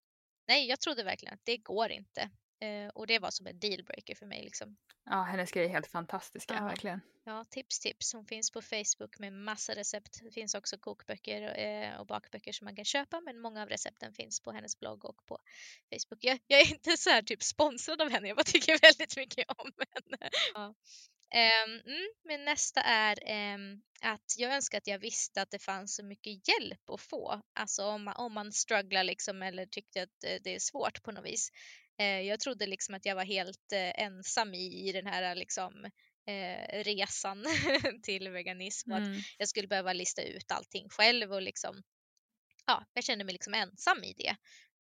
nej, 0.48 0.68
jag 0.68 0.80
trodde 0.80 1.02
verkligen 1.02 1.34
att 1.34 1.44
det 1.44 1.56
går 1.56 1.90
inte. 1.90 2.30
Eh, 2.60 2.88
och 2.88 3.06
det 3.06 3.18
var 3.18 3.30
som 3.30 3.46
en 3.46 3.58
dealbreaker 3.58 4.14
för 4.14 4.26
mig. 4.26 4.44
Liksom. 4.44 4.76
Ja, 5.04 5.22
hennes 5.22 5.50
grejer 5.50 5.68
är 5.68 5.72
helt 5.72 5.86
fantastiska, 5.86 6.54
ja. 6.54 6.64
verkligen. 6.64 7.00
Ja, 7.24 7.44
tips 7.44 7.80
tips. 7.80 8.12
Hon 8.12 8.26
finns 8.26 8.50
på 8.50 8.62
Facebook 8.62 9.18
med 9.18 9.32
massa 9.32 9.74
recept. 9.74 10.20
Det 10.22 10.30
finns 10.30 10.54
också 10.54 10.78
kokböcker 10.78 11.58
eh, 11.58 12.00
och 12.00 12.06
bakböcker 12.06 12.52
som 12.52 12.64
man 12.64 12.76
kan 12.76 12.84
köpa, 12.84 13.20
men 13.20 13.40
många 13.40 13.62
av 13.62 13.68
recepten 13.68 14.12
finns 14.12 14.40
på 14.40 14.52
hennes 14.52 14.78
blogg 14.78 15.04
och 15.04 15.26
på 15.26 15.38
Facebook. 15.90 16.18
Jag, 16.20 16.38
jag 16.46 16.60
är 16.60 16.72
inte 16.72 16.96
så 16.96 17.10
här 17.10 17.22
typ 17.22 17.42
sponsrad 17.42 18.02
av 18.02 18.10
henne, 18.10 18.28
jag 18.28 18.36
bara 18.36 18.44
tycker 18.44 18.78
väldigt 18.78 19.16
mycket 19.16 19.44
om 19.58 19.72
henne. 19.78 20.30
Ja. 20.54 20.74
Um, 21.34 21.80
mm, 21.86 22.08
men 22.24 22.44
nästa 22.44 22.80
är 22.80 23.18
um, 23.54 23.82
att 24.00 24.34
jag 24.38 24.54
önskar 24.54 24.78
att 24.78 24.86
jag 24.86 24.98
visste 24.98 25.42
att 25.42 25.50
det 25.50 25.58
fanns 25.58 25.94
så 25.94 26.04
mycket 26.04 26.48
hjälp 26.48 26.90
att 26.90 27.00
få. 27.00 27.42
Alltså 27.54 27.84
om 27.84 28.04
man, 28.04 28.14
om 28.16 28.34
man 28.34 28.52
strugglar 28.52 29.04
liksom 29.04 29.42
eller 29.42 29.66
tyckte 29.66 30.02
att 30.02 30.20
det 30.20 30.54
är 30.54 30.58
svårt 30.58 31.02
på 31.02 31.12
något 31.12 31.24
vis. 31.24 31.50
Eh, 32.00 32.20
jag 32.20 32.40
trodde 32.40 32.66
liksom 32.66 32.94
att 32.94 33.06
jag 33.06 33.14
var 33.14 33.24
helt 33.24 33.72
eh, 33.72 34.02
ensam 34.04 34.54
i, 34.54 34.88
i 34.88 34.92
den 34.92 35.06
här 35.06 35.34
liksom, 35.34 35.84
eh, 36.26 36.82
resan 36.84 37.44
till 38.02 38.28
veganism. 38.28 38.92
Mm. 38.92 39.12
Att 39.12 39.18
jag 39.38 39.48
skulle 39.48 39.68
behöva 39.68 39.92
lista 39.92 40.22
ut 40.22 40.50
allting 40.52 40.88
själv 40.88 41.32
och 41.32 41.42
liksom, 41.42 41.82
ja, 42.66 42.84
jag 42.92 43.04
kände 43.04 43.24
mig 43.24 43.32
liksom 43.32 43.54
ensam 43.54 44.04
i 44.04 44.12
det. 44.12 44.36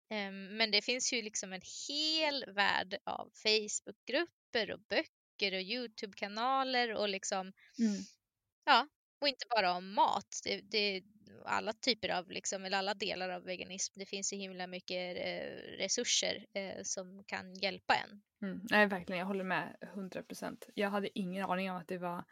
Ehm, 0.10 0.58
men 0.58 0.72
det 0.72 0.82
finns 0.82 1.14
ju 1.14 1.22
liksom 1.22 1.54
en 1.54 1.62
hel 1.88 2.46
värld 2.54 2.98
av 3.04 3.32
Facebookgrupper 3.44 4.72
och 4.72 4.80
böcker 4.80 5.54
och 5.54 5.62
Youtube-kanaler 5.62 6.94
och 6.94 7.10
liksom, 7.10 7.54
mm. 7.80 8.02
ja, 8.66 8.88
och 9.22 9.28
inte 9.28 9.46
bara 9.50 9.74
om 9.74 9.94
mat. 9.94 10.40
Det, 10.44 10.62
det, 10.62 11.04
alla 11.46 11.74
typer 11.74 12.10
av, 12.10 12.32
liksom, 12.32 12.66
eller 12.66 12.78
alla 12.78 12.94
delar 12.94 13.30
av 13.30 13.44
veganism. 13.44 14.00
Det 14.00 14.06
finns 14.06 14.30
så 14.30 14.36
himla 14.36 14.68
mycket 14.68 15.18
eh, 15.18 15.78
resurser 15.78 16.46
eh, 16.54 16.84
som 16.84 17.24
kan 17.24 17.56
hjälpa 17.56 17.96
en. 17.96 18.22
Mm, 18.42 18.68
nej, 18.70 18.88
verkligen. 18.88 19.20
Jag 19.20 19.26
håller 19.26 19.44
med 19.44 19.78
100 19.82 20.24
procent. 20.24 20.70
Jag 20.74 20.90
hade 20.90 21.20
ingen 21.20 21.46
aning 21.46 21.72
om 21.72 21.78
att 21.78 21.88
det 21.88 21.98
var 21.98 22.24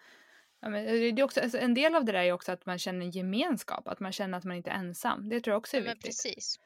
Ja, 0.60 0.69
men 0.69 0.86
det 0.86 1.21
är 1.21 1.23
också, 1.23 1.41
alltså 1.41 1.58
en 1.58 1.73
del 1.73 1.95
av 1.95 2.05
det 2.05 2.12
där 2.12 2.23
är 2.23 2.31
också 2.31 2.51
att 2.51 2.65
man 2.65 2.79
känner 2.79 3.05
gemenskap, 3.05 3.88
att 3.88 3.99
man 3.99 4.12
känner 4.12 4.38
att 4.38 4.43
man 4.43 4.58
inte 4.58 4.69
är 4.69 4.75
ensam. 4.75 5.29
Det 5.29 5.41
tror 5.41 5.51
jag 5.51 5.58
också 5.58 5.77
är 5.77 5.81
ja, 5.81 5.93
viktigt. 5.93 6.05
precis. 6.05 6.60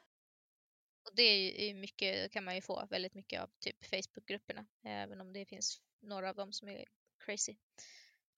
Och 1.04 1.16
det 1.16 1.22
är 1.22 1.68
ju 1.68 1.74
mycket, 1.74 2.32
kan 2.32 2.44
man 2.44 2.54
ju 2.54 2.60
få 2.60 2.86
väldigt 2.90 3.14
mycket 3.14 3.42
av 3.42 3.50
typ 3.60 3.84
Facebookgrupperna, 3.84 4.66
även 4.84 5.20
om 5.20 5.32
det 5.32 5.46
finns 5.46 5.80
några 6.02 6.30
av 6.30 6.36
dem 6.36 6.52
som 6.52 6.68
är 6.68 6.84
crazy 7.24 7.56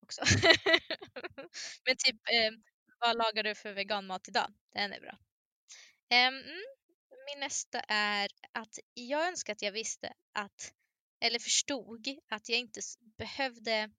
också. 0.02 0.22
Men 1.86 1.96
typ, 1.96 2.16
eh, 2.16 2.52
vad 3.02 3.16
lagar 3.16 3.42
du 3.42 3.54
för 3.54 3.72
veganmat 3.72 4.28
idag? 4.28 4.52
Den 4.72 4.92
är 4.92 5.00
bra. 5.00 5.18
Um, 6.28 6.42
min 7.26 7.40
nästa 7.40 7.80
är 7.88 8.30
att 8.52 8.78
jag 8.94 9.28
önskar 9.28 9.52
att 9.52 9.62
jag 9.62 9.72
visste 9.72 10.12
att, 10.32 10.74
eller 11.20 11.38
förstod 11.38 12.08
att 12.28 12.48
jag 12.48 12.58
inte 12.58 12.80
behövde 13.18 13.90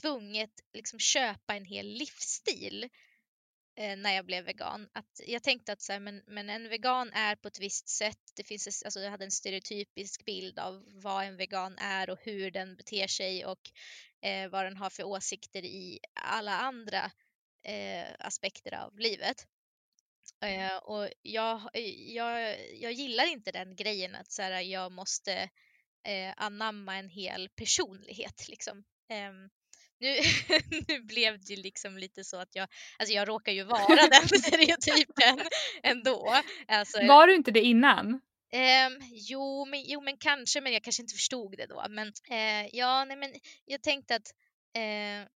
tvunget 0.00 0.50
liksom 0.72 0.98
köpa 0.98 1.54
en 1.56 1.64
hel 1.64 1.86
livsstil 1.86 2.88
eh, 3.76 3.96
när 3.96 4.14
jag 4.14 4.26
blev 4.26 4.44
vegan. 4.44 4.88
Att 4.92 5.20
jag 5.26 5.42
tänkte 5.42 5.72
att 5.72 5.82
så 5.82 5.92
här, 5.92 6.00
men, 6.00 6.22
men 6.26 6.50
en 6.50 6.68
vegan 6.68 7.12
är 7.12 7.36
på 7.36 7.48
ett 7.48 7.60
visst 7.60 7.88
sätt. 7.88 8.32
Det 8.36 8.44
finns, 8.44 8.82
alltså, 8.82 9.00
jag 9.00 9.10
hade 9.10 9.24
en 9.24 9.30
stereotypisk 9.30 10.24
bild 10.24 10.58
av 10.58 10.84
vad 11.02 11.24
en 11.24 11.36
vegan 11.36 11.78
är 11.78 12.10
och 12.10 12.18
hur 12.20 12.50
den 12.50 12.76
beter 12.76 13.06
sig 13.06 13.46
och 13.46 13.70
eh, 14.22 14.48
vad 14.48 14.64
den 14.64 14.76
har 14.76 14.90
för 14.90 15.04
åsikter 15.04 15.64
i 15.64 15.98
alla 16.14 16.58
andra 16.58 17.10
eh, 17.62 18.06
aspekter 18.18 18.74
av 18.74 18.98
livet. 18.98 19.46
Eh, 20.44 20.76
och 20.76 21.08
jag, 21.22 21.60
jag, 22.06 22.56
jag 22.74 22.92
gillar 22.92 23.26
inte 23.26 23.52
den 23.52 23.76
grejen 23.76 24.14
att 24.14 24.32
så 24.32 24.42
här, 24.42 24.60
jag 24.60 24.92
måste 24.92 25.32
eh, 26.04 26.32
anamma 26.36 26.96
en 26.96 27.08
hel 27.08 27.48
personlighet. 27.48 28.44
Liksom. 28.48 28.84
Ehm, 29.08 29.50
nu, 30.00 30.16
nu 30.88 31.00
blev 31.00 31.40
det 31.40 31.56
liksom 31.56 31.98
lite 31.98 32.24
så 32.24 32.36
att 32.36 32.54
jag, 32.54 32.68
alltså 32.98 33.14
jag 33.14 33.28
råkar 33.28 33.52
ju 33.52 33.64
vara 33.64 34.08
den 34.08 34.28
stereotypen 34.40 35.40
ändå. 35.82 36.36
Alltså, 36.68 37.06
var 37.06 37.26
du 37.26 37.34
inte 37.34 37.50
det 37.50 37.60
innan? 37.60 38.20
Eh, 38.52 38.90
jo, 39.12 39.64
men, 39.64 39.82
jo, 39.86 40.00
men 40.00 40.16
kanske, 40.16 40.60
men 40.60 40.72
jag 40.72 40.82
kanske 40.82 41.02
inte 41.02 41.14
förstod 41.14 41.56
det 41.56 41.66
då. 41.66 41.84
Men 41.88 42.12
eh, 42.30 42.66
ja, 42.72 43.04
nej, 43.04 43.16
men 43.16 43.34
jag 43.64 43.82
tänkte 43.82 44.14
att 44.14 44.34
eh, 44.74 45.28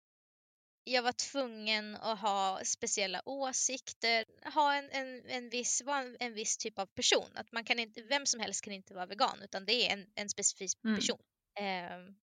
jag 0.88 1.03
var 1.03 1.12
tvungen 1.12 1.96
att 1.96 2.20
ha 2.20 2.61
speciella 2.64 3.22
åsikter, 3.25 4.25
ha 4.55 4.75
en, 4.75 4.90
en, 4.90 5.22
en, 5.27 5.49
viss, 5.49 5.83
vara 5.83 5.99
en, 5.99 6.16
en 6.20 6.35
viss 6.35 6.57
typ 6.57 6.79
av 6.79 6.87
person. 6.87 7.31
Att 7.35 7.53
man 7.53 7.64
kan 7.64 7.79
inte, 7.79 8.03
vem 8.03 8.27
som 8.27 8.40
helst 8.40 8.64
kan 8.64 8.72
inte 8.72 8.94
vara 8.94 9.07
vegan 9.07 9.42
utan 9.42 9.64
det 9.64 9.72
är 9.72 9.92
en, 9.92 10.07
en 10.14 10.29
specifik 10.29 10.85
mm. 10.85 10.96
person. 10.96 11.18
Eh, 11.59 12.14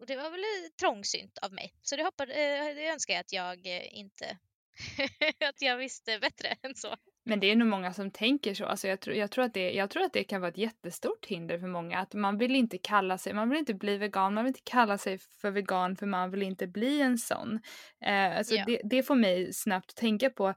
och 0.00 0.06
det 0.06 0.16
var 0.16 0.30
väl 0.30 0.44
trångsynt 0.80 1.38
av 1.38 1.52
mig. 1.52 1.74
Så 1.82 1.96
det, 1.96 2.02
hoppade, 2.02 2.34
eh, 2.34 2.74
det 2.74 2.88
önskar 2.88 3.14
jag 3.14 3.20
att 3.20 3.32
jag 3.32 3.66
eh, 3.66 3.98
inte 3.98 4.38
att 5.48 5.62
jag 5.62 5.76
visste 5.76 6.18
bättre 6.18 6.56
än 6.62 6.74
så. 6.74 6.96
Men 7.28 7.40
det 7.40 7.50
är 7.50 7.56
nog 7.56 7.68
många 7.68 7.92
som 7.92 8.10
tänker 8.10 8.54
så. 8.54 8.64
Alltså 8.64 8.88
jag, 8.88 9.00
tror, 9.00 9.16
jag, 9.16 9.30
tror 9.30 9.44
att 9.44 9.54
det, 9.54 9.72
jag 9.72 9.90
tror 9.90 10.02
att 10.02 10.12
det 10.12 10.24
kan 10.24 10.40
vara 10.40 10.50
ett 10.50 10.58
jättestort 10.58 11.26
hinder 11.26 11.58
för 11.58 11.66
många. 11.66 11.98
Att 11.98 12.14
man 12.14 12.38
vill 12.38 12.56
inte 12.56 12.78
kalla 12.78 13.18
sig, 13.18 13.32
man 13.32 13.48
vill 13.48 13.58
inte 13.58 13.74
bli 13.74 13.96
vegan, 13.98 14.34
man 14.34 14.44
vill 14.44 14.50
inte 14.50 14.70
kalla 14.70 14.98
sig 14.98 15.18
för 15.18 15.50
vegan 15.50 15.96
för 15.96 16.06
man 16.06 16.30
vill 16.30 16.42
inte 16.42 16.66
bli 16.66 17.00
en 17.00 17.18
sån. 17.18 17.60
Eh, 18.04 18.36
alltså 18.38 18.54
yeah. 18.54 18.66
det, 18.66 18.80
det 18.84 19.02
får 19.02 19.14
mig 19.14 19.52
snabbt 19.52 19.96
tänka 19.96 20.30
på 20.30 20.48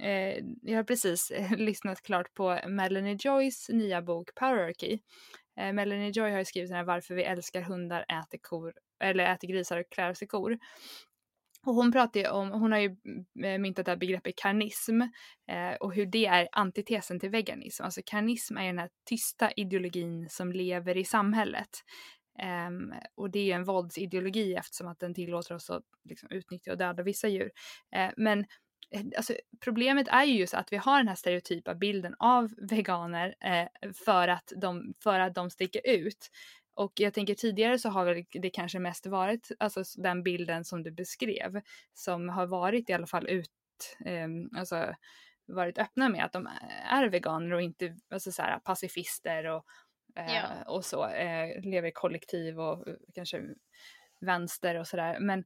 eh, 0.00 0.38
jag 0.62 0.76
har 0.76 0.84
precis 0.84 1.32
lyssnat 1.56 2.02
klart 2.02 2.34
på 2.34 2.58
Melanie 2.68 3.16
Joys 3.20 3.68
nya 3.68 4.02
bok 4.02 4.34
Powerarchy. 4.34 4.98
Eh, 5.60 5.72
Melanie 5.72 6.10
Joy 6.10 6.30
har 6.30 6.44
skrivit 6.44 6.70
den 6.70 6.76
här 6.76 6.84
Varför 6.84 7.14
vi 7.14 7.22
älskar 7.22 7.62
hundar, 7.62 8.00
äter 8.00 8.38
kor, 8.42 8.72
eller 9.00 9.34
äter 9.34 9.48
grisar 9.48 9.80
och 9.80 9.90
klär 9.90 10.14
sig 10.14 10.28
kor. 10.28 10.58
Och 11.66 11.74
hon 11.74 11.92
pratar 11.92 12.20
ju 12.20 12.28
om, 12.28 12.50
hon 12.50 12.72
har 12.72 12.78
ju 12.78 12.96
eh, 13.44 13.58
myntat 13.58 13.86
det 13.86 13.92
här 13.92 13.96
begreppet 13.96 14.36
karnism 14.36 15.00
eh, 15.48 15.74
och 15.80 15.94
hur 15.94 16.06
det 16.06 16.26
är 16.26 16.48
antitesen 16.52 17.20
till 17.20 17.30
veganism. 17.30 17.82
Alltså 17.84 18.00
karnism 18.06 18.56
är 18.56 18.66
den 18.66 18.78
här 18.78 18.90
tysta 19.08 19.52
ideologin 19.52 20.28
som 20.30 20.52
lever 20.52 20.96
i 20.96 21.04
samhället. 21.04 21.70
Um, 22.68 22.94
och 23.14 23.30
det 23.30 23.38
är 23.38 23.44
ju 23.44 23.52
en 23.52 23.64
våldsideologi 23.64 24.54
eftersom 24.54 24.88
att 24.88 25.00
den 25.00 25.14
tillåter 25.14 25.54
oss 25.54 25.70
att 25.70 25.82
liksom, 26.04 26.28
utnyttja 26.30 26.72
och 26.72 26.78
döda 26.78 27.02
vissa 27.02 27.28
djur. 27.28 27.50
Uh, 27.96 28.10
men 28.16 28.40
eh, 28.90 29.02
alltså, 29.16 29.34
problemet 29.60 30.08
är 30.08 30.24
ju 30.24 30.38
just 30.38 30.54
att 30.54 30.72
vi 30.72 30.76
har 30.76 30.98
den 30.98 31.08
här 31.08 31.14
stereotypa 31.14 31.74
bilden 31.74 32.14
av 32.18 32.54
veganer 32.70 33.28
uh, 33.28 33.92
för, 34.04 34.28
att 34.28 34.52
de, 34.56 34.94
för 35.02 35.20
att 35.20 35.34
de 35.34 35.50
sticker 35.50 35.80
ut. 35.84 36.30
Och 36.74 36.92
jag 36.96 37.14
tänker 37.14 37.34
tidigare 37.34 37.78
så 37.78 37.88
har 37.88 38.04
väl 38.04 38.24
det 38.32 38.50
kanske 38.50 38.78
mest 38.78 39.06
varit 39.06 39.48
alltså 39.58 39.82
den 39.96 40.22
bilden 40.22 40.64
som 40.64 40.82
du 40.82 40.90
beskrev 40.90 41.60
som 41.94 42.28
har 42.28 42.46
varit 42.46 42.90
i 42.90 42.92
alla 42.92 43.06
fall 43.06 43.28
ut, 43.28 43.50
um, 44.06 44.50
alltså 44.56 44.94
varit 45.46 45.78
öppna 45.78 46.08
med 46.08 46.24
att 46.24 46.32
de 46.32 46.48
är 46.90 47.08
veganer 47.08 47.52
och 47.52 47.62
inte 47.62 47.96
alltså 48.10 48.32
så 48.32 48.42
här, 48.42 48.58
pacifister 48.58 49.44
och 49.44 49.64
eh, 50.16 50.34
ja. 50.34 50.64
och 50.66 50.84
så, 50.84 51.08
eh, 51.08 51.60
lever 51.62 51.88
i 51.88 51.92
kollektiv 51.92 52.60
och 52.60 52.88
eh, 52.88 52.94
kanske 53.14 53.42
vänster 54.20 54.74
och 54.74 54.86
sådär. 54.86 55.20
Men, 55.20 55.44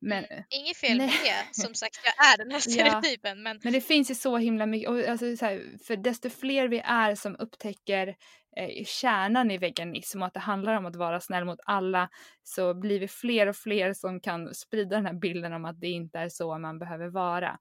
men, 0.00 0.24
Inget 0.48 0.76
fel 0.76 0.98
med 0.98 1.08
det, 1.08 1.48
som 1.62 1.74
sagt 1.74 2.00
jag 2.04 2.32
är 2.32 2.38
den 2.38 2.50
här 2.50 2.60
stereotypen. 2.60 3.38
Ja, 3.38 3.42
men... 3.42 3.60
men 3.62 3.72
det 3.72 3.80
finns 3.80 4.10
ju 4.10 4.14
så 4.14 4.36
himla 4.36 4.66
mycket, 4.66 4.88
och 4.88 5.08
alltså, 5.08 5.36
så 5.36 5.44
här, 5.44 5.78
för 5.86 5.96
desto 5.96 6.30
fler 6.30 6.68
vi 6.68 6.78
är 6.84 7.14
som 7.14 7.36
upptäcker 7.38 8.16
eh, 8.56 8.84
kärnan 8.84 9.50
i 9.50 9.58
veganism 9.58 10.22
och 10.22 10.26
att 10.26 10.34
det 10.34 10.40
handlar 10.40 10.74
om 10.74 10.86
att 10.86 10.96
vara 10.96 11.20
snäll 11.20 11.44
mot 11.44 11.60
alla 11.64 12.08
så 12.42 12.74
blir 12.74 13.00
vi 13.00 13.08
fler 13.08 13.46
och 13.46 13.56
fler 13.56 13.92
som 13.92 14.20
kan 14.20 14.54
sprida 14.54 14.96
den 14.96 15.06
här 15.06 15.14
bilden 15.14 15.52
om 15.52 15.64
att 15.64 15.80
det 15.80 15.88
inte 15.88 16.18
är 16.18 16.28
så 16.28 16.58
man 16.58 16.78
behöver 16.78 17.08
vara. 17.08 17.58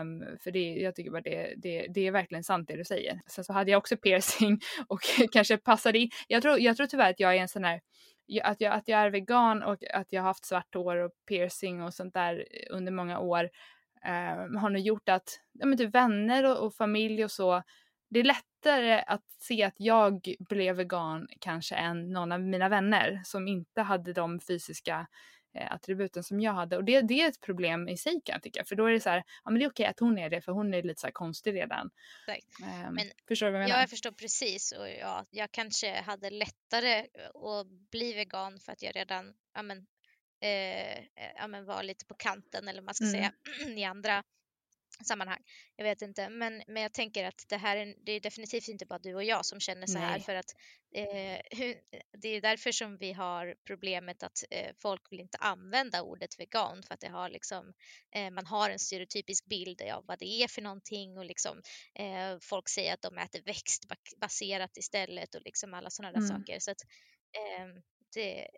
Um, 0.00 0.38
för 0.40 0.50
det, 0.50 0.74
jag 0.74 0.94
tycker 0.94 1.10
bara 1.10 1.22
det, 1.22 1.54
det, 1.56 1.86
det 1.94 2.06
är 2.06 2.10
verkligen 2.10 2.44
sant 2.44 2.68
det 2.68 2.76
du 2.76 2.84
säger. 2.84 3.20
Sen 3.26 3.44
så 3.44 3.52
hade 3.52 3.70
jag 3.70 3.78
också 3.78 3.96
piercing 3.96 4.60
och 4.88 5.00
kanske 5.32 5.56
passade 5.56 5.98
in. 5.98 6.10
Jag 6.28 6.42
tror, 6.42 6.58
jag 6.60 6.76
tror 6.76 6.86
tyvärr 6.86 7.10
att 7.10 7.20
jag 7.20 7.36
är 7.36 7.40
en 7.40 7.48
sån 7.48 7.64
här 7.64 7.80
att 8.42 8.60
jag, 8.60 8.72
att 8.72 8.88
jag 8.88 9.00
är 9.00 9.10
vegan 9.10 9.62
och 9.62 9.84
att 9.94 10.12
jag 10.12 10.22
har 10.22 10.26
haft 10.26 10.44
svart 10.44 10.74
hår 10.74 10.96
och 10.96 11.12
piercing 11.28 11.82
och 11.82 11.94
sånt 11.94 12.14
där 12.14 12.46
eh, 12.50 12.76
under 12.76 12.92
många 12.92 13.18
år 13.18 13.50
eh, 14.04 14.60
har 14.60 14.70
nog 14.70 14.82
gjort 14.82 15.08
att 15.08 15.40
ja, 15.52 15.66
men 15.66 15.78
typ 15.78 15.94
vänner 15.94 16.44
och, 16.44 16.66
och, 16.66 16.74
familj 16.74 17.24
och 17.24 17.30
så, 17.30 17.62
det 18.10 18.20
är 18.20 18.24
lättare 18.24 19.02
att 19.06 19.24
se 19.40 19.62
att 19.62 19.74
jag 19.76 20.34
blev 20.38 20.76
vegan 20.76 21.28
kanske 21.40 21.74
än 21.74 22.12
någon 22.12 22.32
av 22.32 22.40
mina 22.40 22.68
vänner 22.68 23.20
som 23.24 23.48
inte 23.48 23.82
hade 23.82 24.12
de 24.12 24.40
fysiska 24.40 24.98
eh, 25.00 25.06
attributen 25.54 26.24
som 26.24 26.40
jag 26.40 26.52
hade. 26.52 26.76
Och 26.76 26.84
det, 26.84 27.00
det 27.00 27.20
är 27.20 27.28
ett 27.28 27.40
problem 27.40 27.88
i 27.88 27.96
sig 27.96 28.20
kan 28.24 28.32
jag 28.32 28.42
tycka. 28.42 28.64
För 28.64 28.76
då 28.76 28.86
är 28.86 28.92
det 28.92 29.00
så 29.00 29.10
här, 29.10 29.24
ja 29.44 29.50
men 29.50 29.58
det 29.58 29.64
är 29.64 29.70
okej 29.70 29.86
att 29.86 30.00
hon 30.00 30.18
är 30.18 30.30
det 30.30 30.40
för 30.40 30.52
hon 30.52 30.74
är 30.74 30.82
lite 30.82 31.00
så 31.00 31.12
konstig 31.12 31.54
redan. 31.54 31.90
Um, 32.62 32.94
men 32.94 33.10
förstår 33.28 33.46
du 33.46 33.52
vad 33.52 33.60
jag 33.60 33.68
menar? 33.68 33.76
Ja, 33.76 33.82
jag 33.82 33.90
förstår 33.90 34.12
precis. 34.12 34.72
Och 34.72 34.88
ja, 34.88 35.26
jag 35.30 35.52
kanske 35.52 36.00
hade 36.00 36.30
lättare 36.30 37.06
att 37.34 37.66
bli 37.90 38.12
vegan 38.12 38.60
för 38.60 38.72
att 38.72 38.82
jag 38.82 38.96
redan 38.96 39.34
ja, 39.54 39.62
men, 39.62 39.86
eh, 40.40 41.04
ja, 41.36 41.46
men 41.48 41.64
var 41.64 41.82
lite 41.82 42.06
på 42.06 42.14
kanten 42.14 42.68
eller 42.68 42.80
vad 42.80 42.84
man 42.84 42.94
ska 42.94 43.04
mm. 43.04 43.14
säga 43.14 43.32
i 43.80 43.84
andra 43.84 44.24
sammanhang. 45.02 45.42
Jag 45.76 45.84
vet 45.84 46.02
inte, 46.02 46.28
men, 46.28 46.62
men 46.66 46.82
jag 46.82 46.92
tänker 46.92 47.24
att 47.24 47.44
det 47.48 47.56
här 47.56 47.76
är, 47.76 47.94
det 48.06 48.12
är 48.12 48.20
definitivt 48.20 48.68
inte 48.68 48.86
bara 48.86 48.98
du 48.98 49.14
och 49.14 49.24
jag 49.24 49.46
som 49.46 49.60
känner 49.60 49.86
så 49.86 49.98
Nej. 49.98 50.08
här 50.08 50.18
för 50.18 50.34
att 50.34 50.54
eh, 50.94 51.40
det 52.12 52.28
är 52.28 52.40
därför 52.40 52.72
som 52.72 52.96
vi 52.96 53.12
har 53.12 53.54
problemet 53.66 54.22
att 54.22 54.44
eh, 54.50 54.72
folk 54.82 55.02
vill 55.12 55.20
inte 55.20 55.38
använda 55.38 56.02
ordet 56.02 56.40
vegan 56.40 56.82
för 56.82 56.94
att 56.94 57.00
det 57.00 57.08
har 57.08 57.30
liksom, 57.30 57.72
eh, 58.14 58.30
man 58.30 58.46
har 58.46 58.70
en 58.70 58.78
stereotypisk 58.78 59.46
bild 59.46 59.82
av 59.82 60.04
vad 60.06 60.18
det 60.18 60.42
är 60.42 60.48
för 60.48 60.62
någonting 60.62 61.18
och 61.18 61.24
liksom 61.24 61.62
eh, 61.94 62.38
folk 62.40 62.68
säger 62.68 62.94
att 62.94 63.02
de 63.02 63.18
äter 63.18 63.42
växtbaserat 63.42 64.76
istället 64.76 65.34
och 65.34 65.42
liksom 65.44 65.74
alla 65.74 65.90
sådana 65.90 66.12
där 66.12 66.26
mm. 66.26 66.38
saker. 66.38 66.58
Så 66.58 66.70
att, 66.70 66.82
ehm, 67.38 67.82
det, 68.14 68.48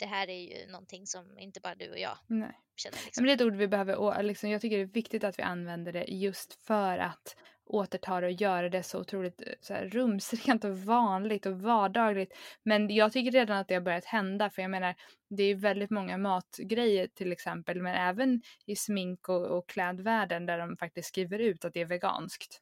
det 0.00 0.06
här 0.06 0.30
är 0.30 0.40
ju 0.40 0.66
någonting 0.66 1.06
som 1.06 1.38
inte 1.38 1.60
bara 1.60 1.74
du 1.74 1.90
och 1.90 1.98
jag 1.98 2.18
Nej. 2.26 2.52
känner. 2.76 2.98
Liksom. 3.04 3.24
Men 3.24 3.26
det 3.26 3.32
är 3.32 3.46
ett 3.46 3.52
ord 3.52 3.56
vi 3.56 3.68
behöver, 3.68 4.22
liksom, 4.22 4.50
jag 4.50 4.60
tycker 4.60 4.76
det 4.76 4.82
är 4.82 4.86
viktigt 4.86 5.24
att 5.24 5.38
vi 5.38 5.42
använder 5.42 5.92
det 5.92 6.04
just 6.08 6.66
för 6.66 6.98
att 6.98 7.36
återta 7.64 8.20
det 8.20 8.26
och 8.26 8.32
göra 8.32 8.68
det 8.68 8.82
så 8.82 9.00
otroligt 9.00 9.40
eh, 9.40 9.52
så 9.60 9.74
här, 9.74 9.88
rumsrent 9.88 10.64
och 10.64 10.78
vanligt 10.78 11.46
och 11.46 11.60
vardagligt. 11.60 12.32
Men 12.62 12.94
jag 12.94 13.12
tycker 13.12 13.30
redan 13.30 13.56
att 13.56 13.68
det 13.68 13.74
har 13.74 13.80
börjat 13.80 14.04
hända 14.04 14.50
för 14.50 14.62
jag 14.62 14.70
menar 14.70 14.94
det 15.30 15.42
är 15.42 15.54
väldigt 15.54 15.90
många 15.90 16.18
matgrejer 16.18 17.06
till 17.06 17.32
exempel 17.32 17.82
men 17.82 17.94
även 17.94 18.42
i 18.66 18.76
smink 18.76 19.28
och, 19.28 19.46
och 19.46 19.68
klädvärlden 19.68 20.46
där 20.46 20.58
de 20.58 20.76
faktiskt 20.76 21.08
skriver 21.08 21.38
ut 21.38 21.64
att 21.64 21.72
det 21.72 21.80
är 21.80 21.86
veganskt. 21.86 22.60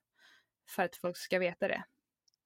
För 0.68 0.82
att 0.82 0.96
folk 0.96 1.16
ska 1.16 1.38
veta 1.38 1.68
det. 1.68 1.84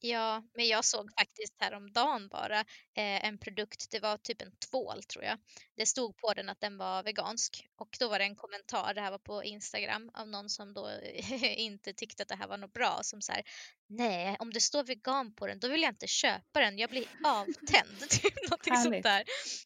Ja, 0.05 0.43
men 0.55 0.67
jag 0.67 0.85
såg 0.85 1.11
faktiskt 1.19 1.55
häromdagen 1.59 2.29
bara 2.29 2.61
eh, 2.61 3.25
en 3.25 3.39
produkt, 3.39 3.91
det 3.91 4.01
var 4.01 4.17
typ 4.17 4.43
en 4.43 4.53
tvål 4.71 5.03
tror 5.03 5.25
jag. 5.25 5.39
Det 5.77 5.87
stod 5.87 6.17
på 6.17 6.33
den 6.35 6.49
att 6.49 6.61
den 6.61 6.79
var 6.79 7.03
vegansk 7.03 7.69
och 7.77 7.97
då 8.01 8.09
var 8.09 8.19
det 8.19 8.25
en 8.25 8.37
kommentar, 8.37 8.95
det 8.95 9.01
här 9.01 9.11
var 9.11 9.19
på 9.19 9.45
Instagram, 9.45 10.11
av 10.15 10.29
någon 10.29 10.49
som 10.49 10.75
då 10.75 10.91
inte 11.57 11.93
tyckte 11.93 12.23
att 12.23 12.29
det 12.29 12.37
här 12.37 12.49
var 12.49 12.57
något 12.57 12.73
bra 12.73 12.99
som 13.03 13.23
så 13.23 13.33
här, 13.33 13.43
nej, 13.89 14.37
om 14.39 14.53
det 14.53 14.61
står 14.61 14.85
vegan 14.85 15.35
på 15.35 15.47
den 15.47 15.61
då 15.61 15.69
vill 15.69 15.83
jag 15.83 15.93
inte 15.93 16.07
köpa 16.07 16.61
den, 16.61 16.79
jag 16.79 16.91
blir 16.91 17.07
avtänd. 17.25 18.11
typ 18.11 18.51
någonting 18.51 18.77
sånt 18.77 19.03
där. 19.03 19.25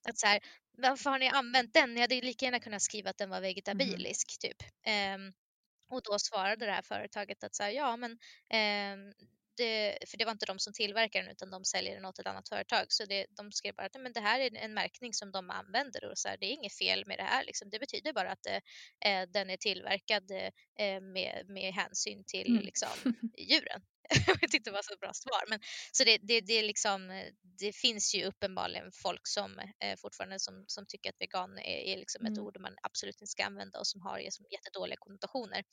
Att 0.09 0.19
så 0.19 0.27
här, 0.27 0.41
varför 0.79 1.11
har 1.11 1.19
ni 1.19 1.29
använt 1.29 1.75
den? 1.75 1.95
Ni 1.95 2.01
hade 2.01 2.15
ju 2.15 2.21
lika 2.21 2.45
gärna 2.45 2.61
kunnat 2.61 2.83
skriva 2.83 3.11
att 3.11 3.19
den 3.19 3.31
var 3.31 3.37
mm. 3.37 3.49
vegetabilisk 3.49 4.45
mm. 4.45 4.53
typ. 4.53 4.63
Um, 4.87 5.33
och 5.89 6.03
då 6.03 6.19
svarade 6.19 6.67
det 6.67 6.73
här 6.73 6.83
företaget 6.83 7.45
att 7.45 7.55
så 7.55 7.63
här, 7.63 7.71
ja 7.71 7.97
men 7.97 8.11
um, 8.11 9.15
det, 9.57 9.99
för 10.07 10.19
det 10.19 10.25
var 10.25 10.33
inte 10.33 10.47
de 10.47 10.59
som 10.59 10.73
tillverkar 10.73 11.23
den 11.23 11.31
utan 11.31 11.51
de 11.51 11.65
säljer 11.65 11.95
den 11.95 12.05
åt 12.05 12.19
ett 12.19 12.27
annat 12.27 12.49
företag. 12.49 12.87
Så 12.89 13.05
det, 13.05 13.27
de 13.31 13.53
skrev 13.53 13.75
bara 13.75 13.87
att 13.87 14.01
men 14.01 14.13
det 14.13 14.21
här 14.21 14.41
är 14.41 14.57
en 14.57 14.75
märkning 14.75 15.13
som 15.13 15.33
de 15.33 15.51
använder 15.51 16.05
och 16.11 16.19
så 16.19 16.29
här, 16.29 16.37
det 16.41 16.47
är 16.47 16.53
inget 16.53 16.79
fel 16.79 17.05
med 17.07 17.19
det 17.19 17.23
här. 17.23 17.45
Liksom. 17.45 17.71
Det 17.71 17.79
betyder 17.79 18.13
bara 18.13 18.31
att 18.31 18.47
eh, 18.47 19.23
den 19.29 19.51
är 19.51 19.57
tillverkad 19.57 20.31
eh, 20.31 21.01
med, 21.01 21.45
med 21.49 21.75
hänsyn 21.75 22.25
till 22.27 22.51
mm. 22.51 22.63
liksom, 22.63 23.15
djuren. 23.39 23.83
jag 24.41 24.51
tyckte 24.51 24.71
det 24.71 24.75
var 24.75 24.83
så 24.83 24.97
bra 25.01 25.13
svar. 25.13 25.45
Men, 25.49 25.61
så 25.93 26.05
det, 26.05 26.19
det, 26.23 26.41
det, 26.41 26.63
liksom, 26.63 27.23
det 27.43 27.73
finns 27.73 28.15
ju 28.15 28.25
uppenbarligen 28.25 28.93
folk 28.93 29.27
som 29.27 29.59
eh, 29.59 29.97
fortfarande 29.97 30.39
som, 30.39 30.65
som 30.67 30.87
tycker 30.87 31.11
att 31.11 31.21
vegan 31.21 31.59
är, 31.59 31.79
är 31.93 31.97
liksom 31.97 32.27
ett 32.27 32.39
mm. 32.39 32.45
ord 32.45 32.61
man 32.61 32.77
absolut 32.83 33.21
inte 33.21 33.31
ska 33.31 33.45
använda 33.45 33.79
och 33.79 33.87
som 33.87 34.01
har 34.01 34.31
som 34.31 34.47
jättedåliga 34.51 34.97
konnotationer. 34.99 35.65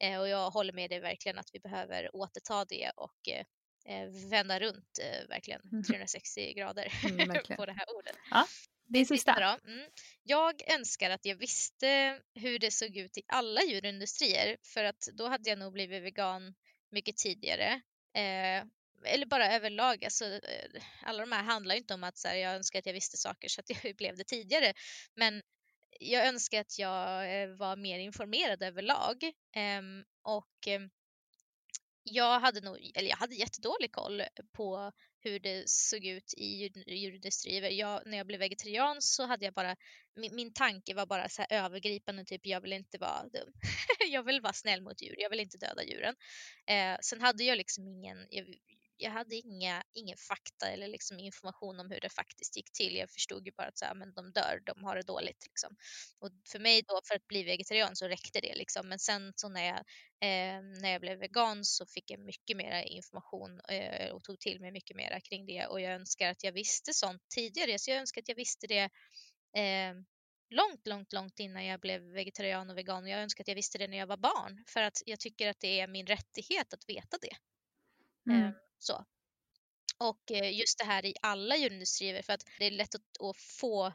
Eh, 0.00 0.20
och 0.20 0.28
jag 0.28 0.50
håller 0.50 0.72
med 0.72 0.90
dig 0.90 1.00
verkligen 1.00 1.38
att 1.38 1.50
vi 1.52 1.60
behöver 1.60 2.16
återta 2.16 2.64
det 2.64 2.90
och 2.96 3.28
eh, 3.28 3.44
eh 3.86 4.08
vända 4.30 4.60
runt 4.60 4.98
eh, 5.02 5.28
verkligen 5.28 5.84
360 5.84 6.40
mm. 6.40 6.54
grader 6.54 6.92
mm, 7.04 7.28
på 7.56 7.66
det 7.66 7.72
här 7.72 7.96
ordet. 7.96 8.16
Ja. 8.30 8.46
Det 8.92 9.04
sista. 9.04 9.58
Mm. 9.66 9.90
Jag 10.22 10.70
önskar 10.70 11.10
att 11.10 11.24
jag 11.24 11.36
visste 11.36 12.20
hur 12.34 12.58
det 12.58 12.70
såg 12.70 12.96
ut 12.96 13.18
i 13.18 13.22
alla 13.26 13.62
djurindustrier 13.62 14.56
för 14.62 14.84
att 14.84 15.08
då 15.12 15.28
hade 15.28 15.50
jag 15.50 15.58
nog 15.58 15.72
blivit 15.72 16.02
vegan 16.02 16.54
mycket 16.90 17.16
tidigare. 17.16 17.80
Eh, 18.14 18.64
eller 19.04 19.26
bara 19.26 19.52
överlag, 19.52 20.04
alltså, 20.04 20.24
eh, 20.24 20.82
alla 21.02 21.20
de 21.20 21.32
här 21.32 21.42
handlar 21.42 21.74
ju 21.74 21.80
inte 21.80 21.94
om 21.94 22.04
att 22.04 22.18
så 22.18 22.28
här, 22.28 22.36
jag 22.36 22.54
önskar 22.54 22.78
att 22.78 22.86
jag 22.86 22.92
visste 22.92 23.16
saker 23.16 23.48
så 23.48 23.60
att 23.60 23.70
jag 23.70 23.96
blev 23.96 24.16
det 24.16 24.24
tidigare. 24.24 24.72
Men 25.14 25.42
jag 26.00 26.26
önskar 26.26 26.60
att 26.60 26.78
jag 26.78 27.42
eh, 27.42 27.48
var 27.48 27.76
mer 27.76 27.98
informerad 27.98 28.62
överlag. 28.62 29.24
Eh, 29.52 29.82
och 30.22 30.66
ehm, 30.66 30.90
jag 32.02 32.40
hade 32.40 32.60
nog, 32.60 32.92
eller 32.94 33.08
jag 33.08 33.16
hade 33.16 33.34
jättedålig 33.34 33.92
koll 33.92 34.22
på 34.52 34.92
hur 35.20 35.38
det 35.38 35.68
såg 35.68 36.04
ut 36.04 36.34
i 36.36 36.70
djurindustrin. 36.86 37.76
Jag, 37.76 38.02
när 38.06 38.16
jag 38.16 38.26
blev 38.26 38.40
vegetarian 38.40 38.96
så 39.00 39.26
hade 39.26 39.44
jag 39.44 39.54
bara, 39.54 39.76
min, 40.16 40.34
min 40.34 40.52
tanke 40.52 40.94
var 40.94 41.06
bara 41.06 41.28
så 41.28 41.42
här 41.42 41.64
övergripande, 41.64 42.24
typ 42.24 42.46
jag 42.46 42.60
vill 42.60 42.72
inte 42.72 42.98
vara 42.98 43.22
dum. 43.22 43.52
jag 44.10 44.22
vill 44.22 44.40
vara 44.40 44.52
snäll 44.52 44.82
mot 44.82 45.02
djur, 45.02 45.14
jag 45.18 45.30
vill 45.30 45.40
inte 45.40 45.58
döda 45.58 45.84
djuren. 45.84 46.14
Eh, 46.66 46.96
sen 47.02 47.20
hade 47.20 47.44
jag 47.44 47.56
liksom 47.56 47.88
ingen, 47.88 48.26
jag, 48.30 48.46
jag 49.00 49.10
hade 49.10 49.36
inga, 49.36 49.82
ingen 49.92 50.16
fakta 50.16 50.68
eller 50.68 50.88
liksom 50.88 51.18
information 51.18 51.80
om 51.80 51.90
hur 51.90 52.00
det 52.00 52.08
faktiskt 52.08 52.56
gick 52.56 52.72
till. 52.72 52.96
Jag 52.96 53.10
förstod 53.10 53.46
ju 53.46 53.52
bara 53.52 53.66
att 53.66 53.78
så 53.78 53.84
här, 53.84 53.94
men 53.94 54.14
de 54.14 54.32
dör, 54.32 54.62
de 54.66 54.84
har 54.84 54.96
det 54.96 55.02
dåligt. 55.02 55.46
Liksom. 55.46 55.76
Och 56.18 56.30
för 56.52 56.58
mig 56.58 56.82
då, 56.88 57.00
för 57.08 57.14
att 57.14 57.26
bli 57.26 57.42
vegetarian 57.42 57.96
så 57.96 58.08
räckte 58.08 58.40
det. 58.40 58.54
Liksom. 58.54 58.88
Men 58.88 58.98
sen 58.98 59.32
så 59.36 59.48
när 59.48 59.64
jag, 59.64 59.78
eh, 60.20 60.62
när 60.82 60.90
jag 60.92 61.00
blev 61.00 61.18
vegan 61.18 61.64
så 61.64 61.86
fick 61.86 62.10
jag 62.10 62.20
mycket 62.20 62.56
mer 62.56 62.82
information 62.82 63.60
eh, 63.68 64.10
och 64.10 64.22
tog 64.22 64.40
till 64.40 64.60
mig 64.60 64.72
mycket 64.72 64.96
mer 64.96 65.20
kring 65.20 65.46
det. 65.46 65.66
Och 65.66 65.80
jag 65.80 65.92
önskar 65.92 66.30
att 66.30 66.44
jag 66.44 66.52
visste 66.52 66.94
sånt 66.94 67.22
tidigare. 67.34 67.78
Så 67.78 67.90
jag 67.90 67.98
önskar 67.98 68.20
att 68.20 68.28
jag 68.28 68.36
visste 68.36 68.66
det 68.66 68.90
eh, 69.60 69.94
långt, 70.50 70.86
långt, 70.86 71.12
långt 71.12 71.38
innan 71.38 71.64
jag 71.64 71.80
blev 71.80 72.02
vegetarian 72.02 72.70
och 72.70 72.78
vegan. 72.78 73.06
Jag 73.06 73.20
önskar 73.22 73.44
att 73.44 73.48
jag 73.48 73.54
visste 73.54 73.78
det 73.78 73.88
när 73.88 73.98
jag 73.98 74.06
var 74.06 74.16
barn 74.16 74.64
för 74.68 74.82
att 74.82 75.02
jag 75.06 75.20
tycker 75.20 75.48
att 75.48 75.60
det 75.60 75.80
är 75.80 75.88
min 75.88 76.06
rättighet 76.06 76.74
att 76.74 76.88
veta 76.88 77.16
det. 77.20 77.36
Mm. 78.32 78.52
Eh, 78.80 78.84
så. 78.84 79.04
Och 79.98 80.30
eh, 80.30 80.58
just 80.58 80.78
det 80.78 80.84
här 80.84 81.06
i 81.06 81.14
alla 81.22 81.56
djurindustrier 81.56 82.22
för 82.22 82.32
att 82.32 82.44
det 82.58 82.66
är 82.66 82.70
lätt 82.70 82.94
att, 82.94 83.36
få 83.36 83.86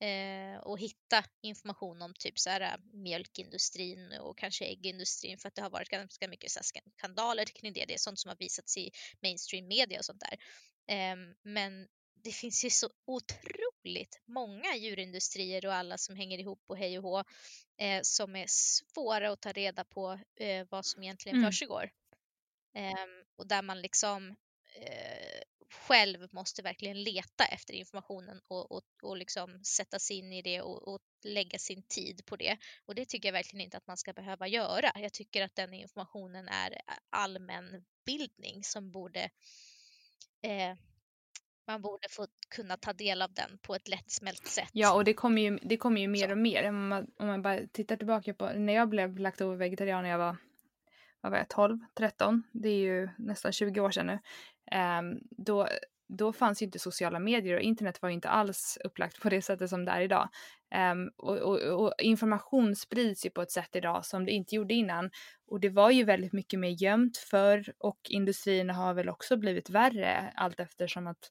eh, 0.00 0.60
och 0.62 0.78
hitta 0.78 1.24
information 1.42 2.02
om 2.02 2.14
typ 2.14 2.38
så 2.38 2.50
här, 2.50 2.60
äh, 2.60 2.78
mjölkindustrin 2.92 4.12
och 4.20 4.38
kanske 4.38 4.64
äggindustrin 4.64 5.38
för 5.38 5.48
att 5.48 5.54
det 5.54 5.62
har 5.62 5.70
varit 5.70 5.88
ganska 5.88 6.28
mycket 6.28 6.50
så 6.50 6.58
här, 6.58 6.82
skandaler 6.98 7.44
kring 7.44 7.72
det. 7.72 7.84
Det 7.84 7.94
är 7.94 7.98
sånt 7.98 8.18
som 8.18 8.28
har 8.28 8.36
visats 8.36 8.76
i 8.76 8.90
mainstream 9.22 9.68
media 9.68 9.98
och 9.98 10.04
sånt 10.04 10.20
där. 10.20 10.38
Eh, 10.94 11.16
men 11.42 11.88
det 12.24 12.32
finns 12.32 12.64
ju 12.64 12.70
så 12.70 12.90
otroligt 13.06 14.20
många 14.26 14.76
djurindustrier 14.76 15.66
och 15.66 15.74
alla 15.74 15.98
som 15.98 16.16
hänger 16.16 16.38
ihop 16.38 16.62
och 16.66 16.76
hej 16.76 16.98
och 16.98 17.04
hå 17.04 17.24
eh, 17.78 18.00
som 18.02 18.36
är 18.36 18.46
svåra 18.48 19.30
att 19.32 19.40
ta 19.40 19.52
reda 19.52 19.84
på 19.84 20.20
eh, 20.36 20.66
vad 20.70 20.86
som 20.86 21.02
egentligen 21.02 21.38
mm. 21.38 21.50
försiggår. 21.50 21.90
Um, 22.74 23.17
och 23.38 23.46
där 23.46 23.62
man 23.62 23.80
liksom 23.80 24.28
uh, 24.28 25.42
själv 25.70 26.28
måste 26.32 26.62
verkligen 26.62 27.02
leta 27.02 27.44
efter 27.44 27.74
informationen 27.74 28.40
och, 28.48 28.72
och, 28.72 28.82
och 29.02 29.16
liksom 29.16 29.64
sätta 29.64 29.98
sig 29.98 30.16
in 30.16 30.32
i 30.32 30.42
det 30.42 30.62
och, 30.62 30.88
och, 30.94 31.00
lägga 31.24 31.58
sin 31.58 31.82
tid 31.82 32.26
på 32.26 32.36
det. 32.36 32.58
Och 32.86 32.94
det 32.94 33.04
tycker 33.04 33.28
jag 33.28 33.32
verkligen 33.32 33.64
inte 33.64 33.76
att 33.76 33.86
man 33.86 33.96
ska 33.96 34.12
behöva 34.12 34.48
göra. 34.48 34.92
Jag 34.94 35.12
tycker 35.12 35.42
att 35.42 35.56
den 35.56 35.74
informationen 35.74 36.48
är 36.48 36.80
allmänbildning 37.10 38.64
som 38.64 38.90
borde 38.90 39.30
eh, 40.42 40.74
man 41.66 41.82
borde 41.82 42.08
få 42.10 42.26
kunna 42.48 42.76
ta 42.76 42.92
del 42.92 43.22
av 43.22 43.32
den 43.32 43.58
på 43.62 43.74
ett 43.74 43.88
lättsmält 43.88 44.46
sätt. 44.46 44.68
Ja, 44.72 44.94
och 44.94 45.04
det 45.04 45.14
kommer 45.14 45.42
ju, 45.42 45.58
det 45.62 45.76
kommer 45.76 46.00
ju 46.00 46.08
mer 46.08 46.26
Så. 46.26 46.32
och 46.32 46.38
mer. 46.38 46.68
Om 46.68 46.88
man, 46.88 47.06
om 47.16 47.26
man 47.26 47.42
bara 47.42 47.66
tittar 47.72 47.96
tillbaka 47.96 48.34
på 48.34 48.48
när 48.48 48.72
jag 48.72 48.88
blev 48.88 49.18
laktovegetarian 49.18 50.02
när 50.02 50.10
jag 50.10 50.18
var 50.18 50.36
vad 51.20 51.32
var 51.32 51.38
jag, 51.38 51.48
12, 51.48 51.78
13, 51.98 52.42
det 52.52 52.68
är 52.68 52.78
ju 52.78 53.08
nästan 53.18 53.52
20 53.52 53.80
år 53.80 53.90
sedan 53.90 54.06
nu, 54.06 54.18
ehm, 54.70 55.18
då, 55.30 55.68
då 56.08 56.32
fanns 56.32 56.62
ju 56.62 56.66
inte 56.66 56.78
sociala 56.78 57.18
medier 57.18 57.56
och 57.56 57.62
internet 57.62 58.02
var 58.02 58.08
ju 58.08 58.14
inte 58.14 58.28
alls 58.28 58.78
upplagt 58.84 59.20
på 59.20 59.28
det 59.28 59.42
sättet 59.42 59.70
som 59.70 59.84
det 59.84 59.90
är 59.90 60.00
idag. 60.00 60.28
Um, 60.92 61.10
och, 61.16 61.36
och, 61.36 61.84
och, 61.84 61.92
information 62.02 62.76
sprids 62.76 63.26
ju 63.26 63.30
på 63.30 63.42
ett 63.42 63.50
sätt 63.50 63.76
idag 63.76 64.06
som 64.06 64.24
det 64.24 64.32
inte 64.32 64.54
gjorde 64.54 64.74
innan. 64.74 65.10
Och 65.46 65.60
det 65.60 65.68
var 65.68 65.90
ju 65.90 66.04
väldigt 66.04 66.32
mycket 66.32 66.60
mer 66.60 66.82
gömt 66.82 67.16
förr 67.16 67.72
och 67.78 68.00
industrin 68.08 68.70
har 68.70 68.94
väl 68.94 69.08
också 69.08 69.36
blivit 69.36 69.70
värre 69.70 70.32
allt 70.36 70.60
eftersom 70.60 71.06
att 71.06 71.30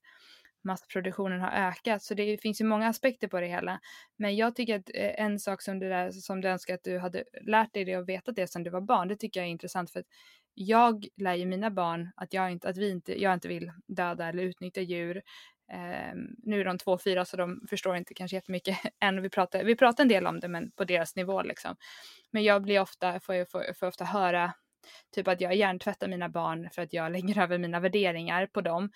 massproduktionen 0.67 1.41
har 1.41 1.51
ökat. 1.51 2.03
Så 2.03 2.13
det 2.13 2.41
finns 2.41 2.61
ju 2.61 2.65
många 2.65 2.87
aspekter 2.87 3.27
på 3.27 3.39
det 3.39 3.47
hela. 3.47 3.79
Men 4.17 4.35
jag 4.35 4.55
tycker 4.55 4.79
att 4.79 4.89
eh, 4.93 5.21
en 5.25 5.39
sak 5.39 5.61
som 5.61 5.79
du, 5.79 5.89
där, 5.89 6.11
som 6.11 6.41
du 6.41 6.47
önskar 6.47 6.73
att 6.73 6.83
du 6.83 6.99
hade 6.99 7.23
lärt 7.41 7.73
dig 7.73 7.85
det 7.85 7.97
och 7.97 8.09
vetat 8.09 8.35
det 8.35 8.47
sedan 8.47 8.63
du 8.63 8.69
var 8.69 8.81
barn, 8.81 9.07
det 9.07 9.15
tycker 9.15 9.39
jag 9.39 9.47
är 9.47 9.51
intressant 9.51 9.91
för 9.91 9.99
att 9.99 10.07
jag 10.53 11.07
lär 11.17 11.35
ju 11.35 11.45
mina 11.45 11.71
barn 11.71 12.11
att 12.15 12.33
jag 12.33 12.51
inte, 12.51 12.69
att 12.69 12.77
vi 12.77 12.89
inte, 12.89 13.21
jag 13.21 13.33
inte 13.33 13.47
vill 13.47 13.71
döda 13.87 14.27
eller 14.27 14.43
utnyttja 14.43 14.81
djur. 14.81 15.21
Eh, 15.71 16.15
nu 16.43 16.61
är 16.61 16.65
de 16.65 16.77
två 16.77 16.91
och 16.91 17.01
fyra 17.01 17.25
så 17.25 17.37
de 17.37 17.67
förstår 17.69 17.95
inte 17.95 18.13
kanske 18.13 18.37
jättemycket 18.37 18.77
än. 18.99 19.21
Vi 19.21 19.29
pratar, 19.29 19.63
vi 19.63 19.75
pratar 19.75 20.03
en 20.03 20.07
del 20.07 20.27
om 20.27 20.39
det 20.39 20.47
men 20.47 20.71
på 20.71 20.83
deras 20.83 21.15
nivå 21.15 21.41
liksom. 21.41 21.75
Men 22.31 22.43
jag 22.43 22.63
blir 22.63 22.79
ofta, 22.79 23.19
får, 23.19 23.35
jag, 23.35 23.51
får, 23.51 23.73
får 23.73 23.87
ofta 23.87 24.05
höra 24.05 24.53
Typ 25.15 25.27
att 25.27 25.41
jag 25.41 25.55
hjärntvättar 25.55 26.07
mina 26.07 26.29
barn 26.29 26.69
för 26.71 26.81
att 26.81 26.93
jag 26.93 27.11
lägger 27.11 27.41
över 27.41 27.57
mina 27.57 27.79
värderingar 27.79 28.47
på 28.47 28.61
dem. 28.61 28.89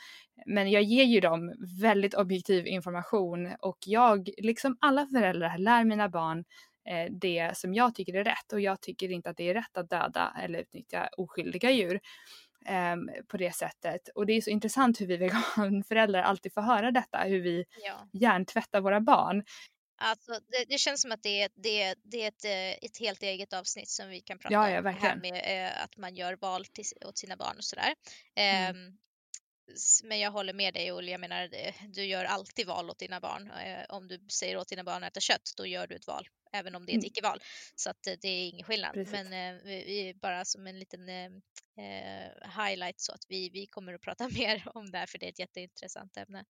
Men 0.45 0.71
jag 0.71 0.83
ger 0.83 1.03
ju 1.03 1.19
dem 1.19 1.53
väldigt 1.81 2.13
objektiv 2.13 2.67
information 2.67 3.55
och 3.59 3.77
jag, 3.85 4.29
liksom 4.37 4.77
alla 4.81 5.07
föräldrar, 5.07 5.57
lär 5.57 5.83
mina 5.83 6.09
barn 6.09 6.43
eh, 6.89 7.11
det 7.11 7.57
som 7.57 7.73
jag 7.73 7.95
tycker 7.95 8.13
är 8.13 8.23
rätt 8.23 8.53
och 8.53 8.61
jag 8.61 8.81
tycker 8.81 9.11
inte 9.11 9.29
att 9.29 9.37
det 9.37 9.49
är 9.49 9.53
rätt 9.53 9.77
att 9.77 9.89
döda 9.89 10.33
eller 10.43 10.59
utnyttja 10.59 11.09
oskyldiga 11.17 11.71
djur 11.71 11.99
eh, 12.65 13.23
på 13.27 13.37
det 13.37 13.55
sättet. 13.55 14.09
Och 14.15 14.25
det 14.25 14.33
är 14.33 14.41
så 14.41 14.49
intressant 14.49 15.01
hur 15.01 15.07
vi 15.07 15.17
veganföräldrar 15.57 16.21
alltid 16.21 16.53
får 16.53 16.61
höra 16.61 16.91
detta, 16.91 17.17
hur 17.17 17.41
vi 17.41 17.65
ja. 17.85 18.19
hjärntvättar 18.19 18.81
våra 18.81 19.01
barn. 19.01 19.43
Alltså, 20.03 20.31
det, 20.31 20.65
det, 20.69 20.77
känns 20.77 21.01
som 21.01 21.11
att 21.11 21.23
det 21.23 21.41
är, 21.41 21.49
det, 21.55 21.95
det 22.03 22.23
är 22.23 22.27
ett, 22.27 22.45
eh, 22.45 22.85
ett 22.85 22.97
helt 22.97 23.23
eget 23.23 23.53
avsnitt 23.53 23.89
som 23.89 24.09
vi 24.09 24.21
kan 24.21 24.39
prata 24.39 24.53
ja, 24.53 24.69
ja, 24.69 24.79
om. 24.79 24.85
Här 24.85 25.15
med 25.15 25.65
eh, 25.67 25.83
att 25.83 25.97
man 25.97 26.15
gör 26.15 26.37
val 26.41 26.65
till, 26.65 26.85
åt 27.05 27.17
sina 27.17 27.37
barn 27.37 27.57
och 27.57 27.63
sådär. 27.63 27.93
Mm. 28.35 28.87
Eh, 28.87 28.93
men 30.03 30.19
jag 30.19 30.31
håller 30.31 30.53
med 30.53 30.73
dig 30.73 30.91
Olle, 30.91 31.11
jag 31.11 31.21
menar 31.21 31.49
du 31.87 32.05
gör 32.05 32.25
alltid 32.25 32.67
val 32.67 32.89
åt 32.89 32.99
dina 32.99 33.19
barn. 33.19 33.51
Eh, 33.51 33.85
om 33.89 34.07
du 34.07 34.19
säger 34.31 34.57
åt 34.57 34.67
dina 34.67 34.83
barn 34.83 35.03
att 35.03 35.11
äta 35.11 35.19
kött, 35.19 35.53
då 35.57 35.65
gör 35.65 35.87
du 35.87 35.95
ett 35.95 36.07
val, 36.07 36.27
även 36.53 36.75
om 36.75 36.85
det 36.85 36.91
är 36.91 36.97
ett 36.97 37.03
mm. 37.03 37.07
icke-val. 37.07 37.41
Så 37.75 37.89
att 37.89 38.07
eh, 38.07 38.13
det 38.21 38.27
är 38.27 38.47
ingen 38.49 38.65
skillnad. 38.65 38.93
Precis. 38.93 39.13
Men 39.13 39.55
eh, 39.55 39.61
vi, 39.63 40.13
bara 40.21 40.45
som 40.45 40.67
en 40.67 40.79
liten 40.79 41.09
highlight 42.57 42.99
så 42.99 43.11
att 43.11 43.25
vi, 43.29 43.49
vi 43.49 43.67
kommer 43.67 43.93
att 43.93 44.01
prata 44.01 44.29
mer 44.39 44.63
om 44.65 44.91
det 44.91 44.97
här 44.97 45.05
för 45.05 45.17
det 45.17 45.25
är 45.25 45.29
ett 45.29 45.39
jätteintressant 45.39 46.17
ämne. 46.17 46.45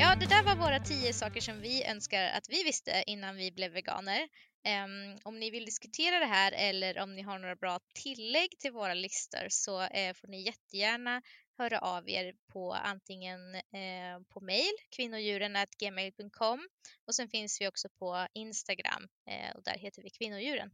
Ja, 0.00 0.14
det 0.14 0.26
där 0.26 0.42
var 0.42 0.56
våra 0.56 0.80
tio 0.80 1.12
saker 1.12 1.40
som 1.40 1.60
vi 1.60 1.84
önskar 1.84 2.24
att 2.24 2.48
vi 2.48 2.64
visste 2.64 3.04
innan 3.06 3.36
vi 3.36 3.52
blev 3.52 3.72
veganer. 3.72 4.20
Um, 4.20 5.18
om 5.22 5.38
ni 5.38 5.50
vill 5.50 5.64
diskutera 5.64 6.18
det 6.18 6.26
här 6.26 6.52
eller 6.52 6.98
om 6.98 7.14
ni 7.14 7.22
har 7.22 7.38
några 7.38 7.56
bra 7.56 7.80
tillägg 7.94 8.58
till 8.58 8.72
våra 8.72 8.94
listor 8.94 9.46
så 9.48 9.82
uh, 9.82 10.12
får 10.14 10.28
ni 10.28 10.42
jättegärna 10.42 11.22
höra 11.58 11.78
av 11.78 12.08
er 12.08 12.34
på 12.52 12.72
antingen 12.72 13.54
uh, 13.54 14.24
på 14.28 14.40
mail 14.40 14.72
kvinnodjuren.gmail.com 14.96 16.68
och 17.06 17.14
sen 17.14 17.28
finns 17.28 17.60
vi 17.60 17.68
också 17.68 17.88
på 17.98 18.26
Instagram 18.34 19.02
uh, 19.30 19.56
och 19.56 19.62
där 19.62 19.78
heter 19.78 20.02
vi 20.02 20.10
kvinnodjuren. 20.10 20.70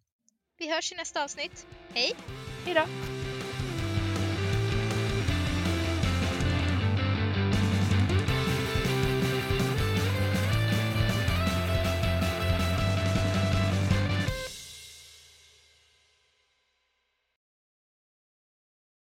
Vi 0.59 0.71
hörs 0.71 0.93
i 0.93 0.95
nästa 0.95 1.25
avsnitt. 1.25 1.67
Hej! 1.95 2.13
Hej 2.65 2.75
då! 2.75 2.85